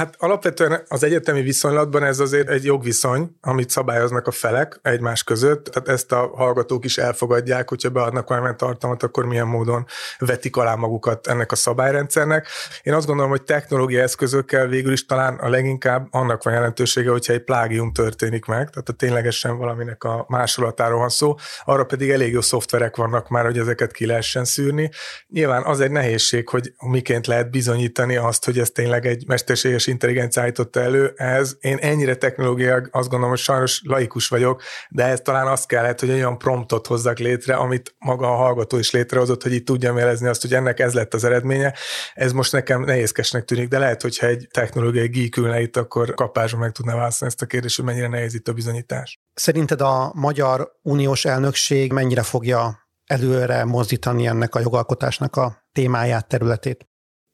Hát 0.00 0.14
alapvetően 0.18 0.82
az 0.88 1.02
egyetemi 1.02 1.42
viszonylatban 1.42 2.04
ez 2.04 2.18
azért 2.18 2.48
egy 2.48 2.64
jogviszony, 2.64 3.36
amit 3.40 3.70
szabályoznak 3.70 4.26
a 4.26 4.30
felek 4.30 4.78
egymás 4.82 5.24
között, 5.24 5.64
tehát 5.64 5.88
ezt 5.88 6.12
a 6.12 6.30
hallgatók 6.34 6.84
is 6.84 6.98
elfogadják, 6.98 7.68
hogyha 7.68 7.90
beadnak 7.90 8.28
valamilyen 8.28 8.56
tartalmat, 8.56 9.02
akkor 9.02 9.24
milyen 9.24 9.46
módon 9.46 9.86
vetik 10.18 10.56
alá 10.56 10.74
magukat 10.74 11.26
ennek 11.26 11.52
a 11.52 11.56
szabályrendszernek. 11.56 12.46
Én 12.82 12.94
azt 12.94 13.06
gondolom, 13.06 13.30
hogy 13.30 13.42
technológiai 13.42 14.02
eszközökkel 14.02 14.66
végül 14.66 14.92
is 14.92 15.06
talán 15.06 15.34
a 15.34 15.48
leginkább 15.48 16.06
annak 16.10 16.42
van 16.42 16.52
jelentősége, 16.52 17.10
hogyha 17.10 17.32
egy 17.32 17.44
plágium 17.44 17.92
történik 17.92 18.44
meg, 18.44 18.70
tehát 18.70 18.88
a 18.88 18.92
ténylegesen 18.92 19.56
valaminek 19.56 20.04
a 20.04 20.24
másolatáról 20.28 20.98
van 20.98 21.08
szó, 21.08 21.34
arra 21.64 21.84
pedig 21.84 22.10
elég 22.10 22.32
jó 22.32 22.40
szoftverek 22.40 22.96
vannak 22.96 23.28
már, 23.28 23.44
hogy 23.44 23.58
ezeket 23.58 23.92
ki 23.92 24.06
lehessen 24.06 24.44
szűrni. 24.44 24.90
Nyilván 25.28 25.62
az 25.62 25.80
egy 25.80 25.90
nehézség, 25.90 26.48
hogy 26.48 26.72
miként 26.78 27.26
lehet 27.26 27.50
bizonyítani 27.50 28.16
azt, 28.16 28.44
hogy 28.44 28.58
ez 28.58 28.70
tényleg 28.70 29.06
egy 29.06 29.26
mesterséges 29.26 29.88
intelligencia 29.90 30.42
állította 30.42 30.80
elő. 30.80 31.12
Ez 31.16 31.56
én 31.60 31.76
ennyire 31.76 32.14
technológiák 32.14 32.88
azt 32.90 33.08
gondolom, 33.08 33.28
hogy 33.28 33.38
sajnos 33.38 33.82
laikus 33.84 34.28
vagyok, 34.28 34.62
de 34.88 35.04
ez 35.04 35.20
talán 35.20 35.46
azt 35.46 35.66
kellett, 35.66 36.00
hogy 36.00 36.10
olyan 36.10 36.38
promptot 36.38 36.86
hozzak 36.86 37.18
létre, 37.18 37.54
amit 37.54 37.94
maga 37.98 38.32
a 38.32 38.36
hallgató 38.36 38.78
is 38.78 38.90
létrehozott, 38.90 39.42
hogy 39.42 39.52
itt 39.52 39.66
tudjam 39.66 39.96
jelezni 39.96 40.28
azt, 40.28 40.42
hogy 40.42 40.54
ennek 40.54 40.80
ez 40.80 40.94
lett 40.94 41.14
az 41.14 41.24
eredménye. 41.24 41.74
Ez 42.14 42.32
most 42.32 42.52
nekem 42.52 42.82
nehézkesnek 42.82 43.44
tűnik, 43.44 43.68
de 43.68 43.78
lehet, 43.78 44.02
hogyha 44.02 44.26
egy 44.26 44.48
technológiai 44.50 45.08
geek 45.08 45.36
ülne 45.36 45.60
itt, 45.60 45.76
akkor 45.76 46.14
kapásban 46.14 46.60
meg 46.60 46.72
tudná 46.72 46.94
válaszolni 46.94 47.34
ezt 47.34 47.42
a 47.42 47.46
kérdést, 47.46 47.76
hogy 47.76 47.84
mennyire 47.84 48.08
nehéz 48.08 48.34
itt 48.34 48.48
a 48.48 48.52
bizonyítás. 48.52 49.18
Szerinted 49.34 49.80
a 49.80 50.12
magyar 50.14 50.70
uniós 50.82 51.24
elnökség 51.24 51.92
mennyire 51.92 52.22
fogja 52.22 52.88
előre 53.04 53.64
mozdítani 53.64 54.26
ennek 54.26 54.54
a 54.54 54.60
jogalkotásnak 54.60 55.36
a 55.36 55.64
témáját, 55.72 56.28
területét? 56.28 56.89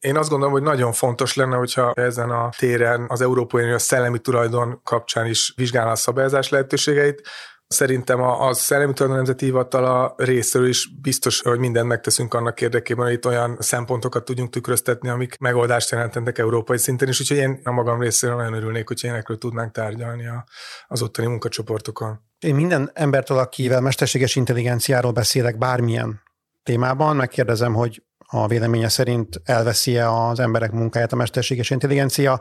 Én 0.06 0.16
azt 0.16 0.28
gondolom, 0.28 0.54
hogy 0.54 0.62
nagyon 0.62 0.92
fontos 0.92 1.34
lenne, 1.34 1.56
hogyha 1.56 1.92
ezen 1.92 2.30
a 2.30 2.50
téren 2.58 3.04
az 3.08 3.20
Európai 3.20 3.62
Unió 3.62 3.78
szellemi 3.78 4.18
tulajdon 4.18 4.80
kapcsán 4.84 5.26
is 5.26 5.52
vizsgálna 5.56 5.90
a 5.90 5.94
szabályozás 5.94 6.48
lehetőségeit. 6.48 7.28
Szerintem 7.68 8.20
a, 8.20 8.48
a 8.48 8.54
Szellemi 8.54 8.92
Tulajdon 8.92 9.16
Nemzeti 9.16 9.44
Hivatala 9.44 10.14
részéről 10.16 10.68
is 10.68 10.88
biztos, 11.00 11.40
hogy 11.40 11.58
mindent 11.58 11.86
megteszünk 11.88 12.34
annak 12.34 12.60
érdekében, 12.60 13.04
hogy 13.04 13.14
itt 13.14 13.26
olyan 13.26 13.56
szempontokat 13.60 14.24
tudjunk 14.24 14.50
tükröztetni, 14.50 15.08
amik 15.08 15.38
megoldást 15.38 15.90
jelentenek 15.90 16.38
európai 16.38 16.78
szinten 16.78 17.08
is, 17.08 17.20
úgyhogy 17.20 17.36
én 17.36 17.60
a 17.64 17.70
magam 17.70 18.00
részéről 18.00 18.36
nagyon 18.36 18.52
örülnék, 18.52 18.88
hogy 18.88 19.04
ilyenekről 19.04 19.38
tudnánk 19.38 19.72
tárgyalni 19.72 20.26
a, 20.26 20.44
az 20.86 21.02
ottani 21.02 21.26
munkacsoportokon. 21.26 22.20
Én 22.38 22.54
minden 22.54 22.90
embertől, 22.94 23.38
akivel 23.38 23.80
mesterséges 23.80 24.36
intelligenciáról 24.36 25.12
beszélek 25.12 25.58
bármilyen 25.58 26.22
témában, 26.62 27.16
megkérdezem, 27.16 27.74
hogy 27.74 28.02
a 28.26 28.46
véleménye 28.46 28.88
szerint 28.88 29.40
elveszi-e 29.44 30.10
az 30.10 30.40
emberek 30.40 30.72
munkáját 30.72 31.12
a 31.12 31.16
mesterséges 31.16 31.70
intelligencia, 31.70 32.40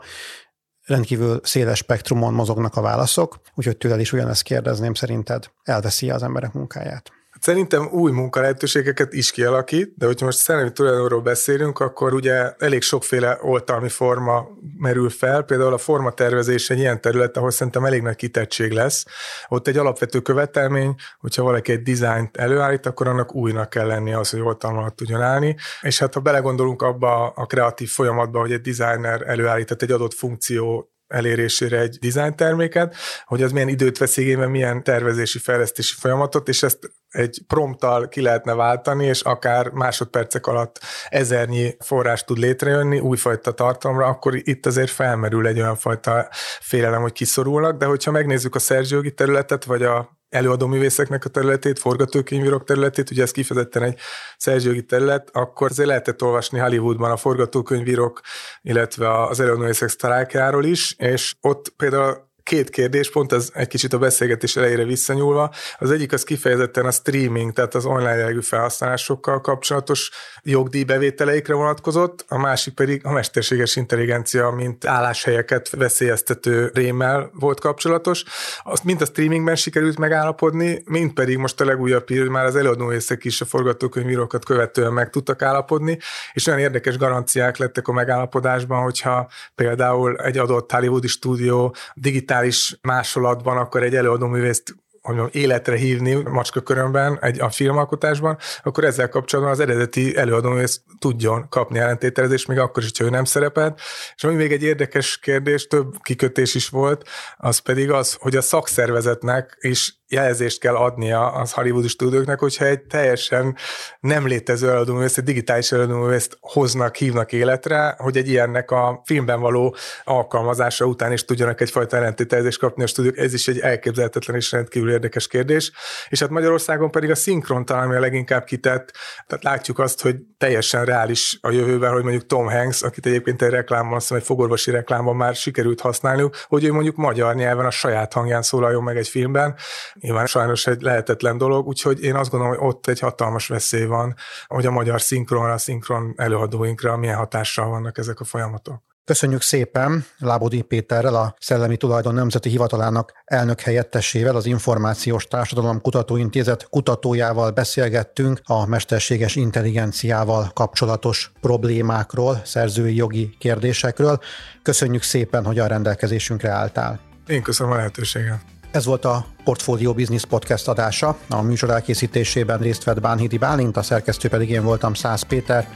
rendkívül 0.86 1.40
széles 1.42 1.78
spektrumon 1.78 2.34
mozognak 2.34 2.76
a 2.76 2.80
válaszok, 2.80 3.40
úgyhogy 3.54 3.76
tőled 3.76 4.00
is 4.00 4.12
ugyanezt 4.12 4.42
kérdezném, 4.42 4.94
szerinted 4.94 5.50
elveszi 5.62 6.10
az 6.10 6.22
emberek 6.22 6.52
munkáját? 6.52 7.15
Szerintem 7.40 7.88
új 7.92 8.12
munkalehetőségeket 8.12 9.12
is 9.12 9.30
kialakít, 9.30 9.92
de 9.96 10.06
hogyha 10.06 10.24
most 10.24 10.38
szellemi 10.38 10.72
tulajdonról 10.72 11.20
beszélünk, 11.20 11.78
akkor 11.78 12.14
ugye 12.14 12.52
elég 12.58 12.82
sokféle 12.82 13.38
oltalmi 13.42 13.88
forma 13.88 14.48
merül 14.78 15.10
fel. 15.10 15.42
Például 15.42 15.72
a 15.72 15.78
formatervezés 15.78 16.70
egy 16.70 16.78
ilyen 16.78 17.00
terület, 17.00 17.36
ahol 17.36 17.50
szerintem 17.50 17.84
elég 17.84 18.02
nagy 18.02 18.16
kitettség 18.16 18.72
lesz. 18.72 19.04
Ott 19.48 19.68
egy 19.68 19.76
alapvető 19.76 20.20
követelmény, 20.20 20.94
hogyha 21.18 21.42
valaki 21.42 21.72
egy 21.72 21.82
dizájnt 21.82 22.36
előállít, 22.36 22.86
akkor 22.86 23.08
annak 23.08 23.34
újnak 23.34 23.70
kell 23.70 23.86
lennie 23.86 24.18
az, 24.18 24.30
hogy 24.30 24.40
oltalmat 24.40 24.94
tudjon 24.94 25.22
állni. 25.22 25.56
És 25.80 25.98
hát 25.98 26.14
ha 26.14 26.20
belegondolunk 26.20 26.82
abba 26.82 27.28
a 27.28 27.46
kreatív 27.46 27.88
folyamatba, 27.88 28.40
hogy 28.40 28.52
egy 28.52 28.60
designer 28.60 29.22
előállított 29.26 29.82
egy 29.82 29.92
adott 29.92 30.14
funkció 30.14 30.90
elérésére 31.06 31.80
egy 31.80 31.98
design 31.98 32.36
terméket, 32.36 32.96
hogy 33.24 33.42
az 33.42 33.52
milyen 33.52 33.68
időt 33.68 33.98
vesz 33.98 34.16
igénybe, 34.16 34.46
milyen 34.46 34.82
tervezési, 34.82 35.38
fejlesztési 35.38 35.94
folyamatot, 35.98 36.48
és 36.48 36.62
ezt 36.62 36.90
egy 37.16 37.40
prompttal 37.46 38.08
ki 38.08 38.20
lehetne 38.20 38.54
váltani, 38.54 39.04
és 39.04 39.20
akár 39.20 39.68
másodpercek 39.68 40.46
alatt 40.46 40.80
ezernyi 41.08 41.76
forrás 41.78 42.24
tud 42.24 42.38
létrejönni 42.38 42.98
újfajta 42.98 43.52
tartalomra, 43.52 44.06
akkor 44.06 44.34
itt 44.34 44.66
azért 44.66 44.90
felmerül 44.90 45.46
egy 45.46 45.60
olyan 45.60 45.76
fajta 45.76 46.28
félelem, 46.60 47.00
hogy 47.00 47.12
kiszorulnak, 47.12 47.76
de 47.76 47.86
hogyha 47.86 48.10
megnézzük 48.10 48.54
a 48.54 48.58
szerzőjogi 48.58 49.12
területet, 49.12 49.64
vagy 49.64 49.82
a 49.82 50.16
előadó 50.28 50.66
művészeknek 50.66 51.24
a 51.24 51.28
területét, 51.28 51.78
forgatókönyvírok 51.78 52.64
területét, 52.64 53.10
ugye 53.10 53.22
ez 53.22 53.30
kifejezetten 53.30 53.82
egy 53.82 53.98
szerzőjogi 54.36 54.84
terület, 54.84 55.30
akkor 55.32 55.70
azért 55.70 55.88
lehetett 55.88 56.22
olvasni 56.22 56.58
Hollywoodban 56.58 57.10
a 57.10 57.16
forgatókönyvírok, 57.16 58.20
illetve 58.62 59.22
az 59.22 59.40
előadóművészek 59.40 59.88
sztrájkjáról 59.88 60.64
is, 60.64 60.94
és 60.98 61.34
ott 61.40 61.72
például 61.76 62.25
két 62.46 62.70
kérdés, 62.70 63.10
pont 63.10 63.32
ez 63.32 63.50
egy 63.54 63.66
kicsit 63.66 63.92
a 63.92 63.98
beszélgetés 63.98 64.56
elejére 64.56 64.84
visszanyúlva. 64.84 65.50
Az 65.78 65.90
egyik 65.90 66.12
az 66.12 66.24
kifejezetten 66.24 66.86
a 66.86 66.90
streaming, 66.90 67.52
tehát 67.52 67.74
az 67.74 67.84
online 67.84 68.16
jellegű 68.16 68.40
felhasználásokkal 68.40 69.40
kapcsolatos 69.40 70.10
jogdíjbevételeikre 70.42 71.54
vonatkozott, 71.54 72.24
a 72.28 72.38
másik 72.38 72.74
pedig 72.74 73.00
a 73.04 73.12
mesterséges 73.12 73.76
intelligencia, 73.76 74.50
mint 74.50 74.86
álláshelyeket 74.86 75.70
veszélyeztető 75.70 76.70
rémmel 76.74 77.30
volt 77.34 77.60
kapcsolatos. 77.60 78.24
Azt 78.62 78.84
mind 78.84 79.00
a 79.00 79.04
streamingben 79.04 79.56
sikerült 79.56 79.98
megállapodni, 79.98 80.82
mind 80.84 81.12
pedig 81.12 81.36
most 81.36 81.60
a 81.60 81.64
legújabb 81.64 82.08
hír, 82.08 82.28
már 82.28 82.44
az 82.44 82.56
előadóészek 82.56 83.24
is 83.24 83.40
a 83.40 83.44
forgatókönyvírókat 83.44 84.44
követően 84.44 84.92
meg 84.92 85.10
tudtak 85.10 85.42
állapodni, 85.42 85.98
és 86.32 86.46
olyan 86.46 86.58
érdekes 86.58 86.96
garanciák 86.96 87.56
lettek 87.56 87.88
a 87.88 87.92
megállapodásban, 87.92 88.82
hogyha 88.82 89.28
például 89.54 90.16
egy 90.16 90.38
adott 90.38 90.72
Hollywoodi 90.72 91.06
stúdió 91.06 91.74
digitál 91.94 92.35
digitális 92.36 92.78
másolatban 92.82 93.56
akkor 93.56 93.82
egy 93.82 93.94
előadóművészt 93.94 94.74
hogy 95.02 95.16
mondjam, 95.16 95.42
életre 95.42 95.76
hívni 95.76 96.14
macskakörömben 96.14 97.18
egy, 97.20 97.40
a 97.40 97.50
filmalkotásban, 97.50 98.38
akkor 98.62 98.84
ezzel 98.84 99.08
kapcsolatban 99.08 99.54
az 99.54 99.60
eredeti 99.60 100.16
előadó 100.16 100.56
ezt 100.56 100.80
tudjon 100.98 101.48
kapni 101.48 101.78
ellentételezést, 101.78 102.48
még 102.48 102.58
akkor 102.58 102.82
is, 102.82 102.90
ha 102.98 103.04
ő 103.04 103.08
nem 103.08 103.24
szerepelt. 103.24 103.80
És 104.16 104.24
ami 104.24 104.34
még 104.34 104.52
egy 104.52 104.62
érdekes 104.62 105.18
kérdés, 105.18 105.66
több 105.66 105.94
kikötés 106.02 106.54
is 106.54 106.68
volt, 106.68 107.08
az 107.36 107.58
pedig 107.58 107.90
az, 107.90 108.16
hogy 108.20 108.36
a 108.36 108.42
szakszervezetnek 108.42 109.56
is 109.60 110.00
jelzést 110.08 110.60
kell 110.60 110.74
adnia 110.74 111.32
az 111.32 111.52
hollywoodi 111.52 111.88
stúdióknak, 111.88 112.38
hogyha 112.38 112.64
egy 112.64 112.80
teljesen 112.80 113.56
nem 114.00 114.26
létező 114.26 114.68
előadóművészt, 114.68 115.18
egy 115.18 115.24
digitális 115.24 115.72
előadóművészt 115.72 116.36
hoznak, 116.40 116.96
hívnak 116.96 117.32
életre, 117.32 117.94
hogy 117.98 118.16
egy 118.16 118.28
ilyennek 118.28 118.70
a 118.70 119.02
filmben 119.04 119.40
való 119.40 119.76
alkalmazása 120.04 120.84
után 120.84 121.12
is 121.12 121.24
tudjanak 121.24 121.60
egyfajta 121.60 121.96
ellentételezést 121.96 122.58
kapni 122.58 122.82
a 122.82 122.86
stúdiók. 122.86 123.18
Ez 123.18 123.34
is 123.34 123.48
egy 123.48 123.58
elképzelhetetlen 123.58 124.36
és 124.36 124.52
rendkívül 124.52 124.90
érdekes 124.90 125.26
kérdés. 125.26 125.72
És 126.08 126.20
hát 126.20 126.30
Magyarországon 126.30 126.90
pedig 126.90 127.10
a 127.10 127.14
szinkron 127.14 127.64
talán 127.64 127.90
a 127.90 128.00
leginkább 128.00 128.44
kitett, 128.44 128.92
tehát 129.26 129.44
látjuk 129.44 129.78
azt, 129.78 130.02
hogy 130.02 130.16
teljesen 130.38 130.84
reális 130.84 131.38
a 131.40 131.50
jövőben, 131.50 131.92
hogy 131.92 132.02
mondjuk 132.02 132.26
Tom 132.26 132.48
Hanks, 132.48 132.82
akit 132.82 133.06
egyébként 133.06 133.42
egy 133.42 133.50
reklámban, 133.50 133.96
azt 133.96 134.12
egy 134.12 134.22
fogorvosi 134.22 134.70
reklámban 134.70 135.16
már 135.16 135.34
sikerült 135.34 135.80
használniuk, 135.80 136.36
hogy 136.46 136.64
ő 136.64 136.72
mondjuk 136.72 136.96
magyar 136.96 137.34
nyelven 137.34 137.66
a 137.66 137.70
saját 137.70 138.12
hangján 138.12 138.42
szólaljon 138.42 138.82
meg 138.82 138.96
egy 138.96 139.08
filmben, 139.08 139.54
nyilván 140.00 140.26
sajnos 140.26 140.66
egy 140.66 140.82
lehetetlen 140.82 141.38
dolog, 141.38 141.66
úgyhogy 141.66 142.02
én 142.02 142.14
azt 142.14 142.30
gondolom, 142.30 142.56
hogy 142.56 142.68
ott 142.68 142.86
egy 142.86 143.00
hatalmas 143.00 143.48
veszély 143.48 143.84
van, 143.84 144.14
hogy 144.46 144.66
a 144.66 144.70
magyar 144.70 145.00
szinkronra, 145.00 145.58
szinkron 145.58 146.14
előadóinkra 146.16 146.96
milyen 146.96 147.16
hatással 147.16 147.68
vannak 147.68 147.98
ezek 147.98 148.20
a 148.20 148.24
folyamatok. 148.24 148.82
Köszönjük 149.06 149.42
szépen 149.42 150.04
Lábodi 150.18 150.62
Péterrel, 150.62 151.14
a 151.14 151.34
Szellemi 151.40 151.76
Tulajdon 151.76 152.14
Nemzeti 152.14 152.48
Hivatalának 152.48 153.12
elnök 153.24 153.60
helyettesével, 153.60 154.36
az 154.36 154.46
Információs 154.46 155.26
Társadalom 155.26 155.80
Kutatóintézet 155.80 156.68
kutatójával 156.68 157.50
beszélgettünk 157.50 158.40
a 158.44 158.66
mesterséges 158.66 159.36
intelligenciával 159.36 160.50
kapcsolatos 160.54 161.32
problémákról, 161.40 162.40
szerzői 162.44 162.94
jogi 162.94 163.36
kérdésekről. 163.38 164.18
Köszönjük 164.62 165.02
szépen, 165.02 165.44
hogy 165.44 165.58
a 165.58 165.66
rendelkezésünkre 165.66 166.50
álltál. 166.50 167.00
Én 167.26 167.42
köszönöm 167.42 167.72
a 167.72 167.76
lehetőséget. 167.76 168.55
Ez 168.76 168.84
volt 168.84 169.04
a 169.04 169.24
Portfolio 169.44 169.92
Business 169.94 170.24
Podcast 170.24 170.68
adása. 170.68 171.16
A 171.28 171.42
műsor 171.42 171.70
elkészítésében 171.70 172.58
részt 172.58 172.84
vett 172.84 173.00
Bánhidi 173.00 173.38
Bálint, 173.38 173.76
a 173.76 173.82
szerkesztő 173.82 174.28
pedig 174.28 174.50
én 174.50 174.64
voltam 174.64 174.94
Száz 174.94 175.22
Péter. 175.22 175.68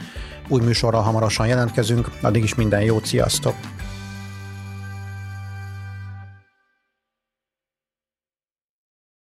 Új 0.47 0.61
műsorral 0.61 1.01
hamarosan 1.01 1.47
jelentkezünk, 1.47 2.11
addig 2.21 2.43
is 2.43 2.55
minden 2.55 2.81
jót, 2.81 3.05
sziasztok! 3.05 3.55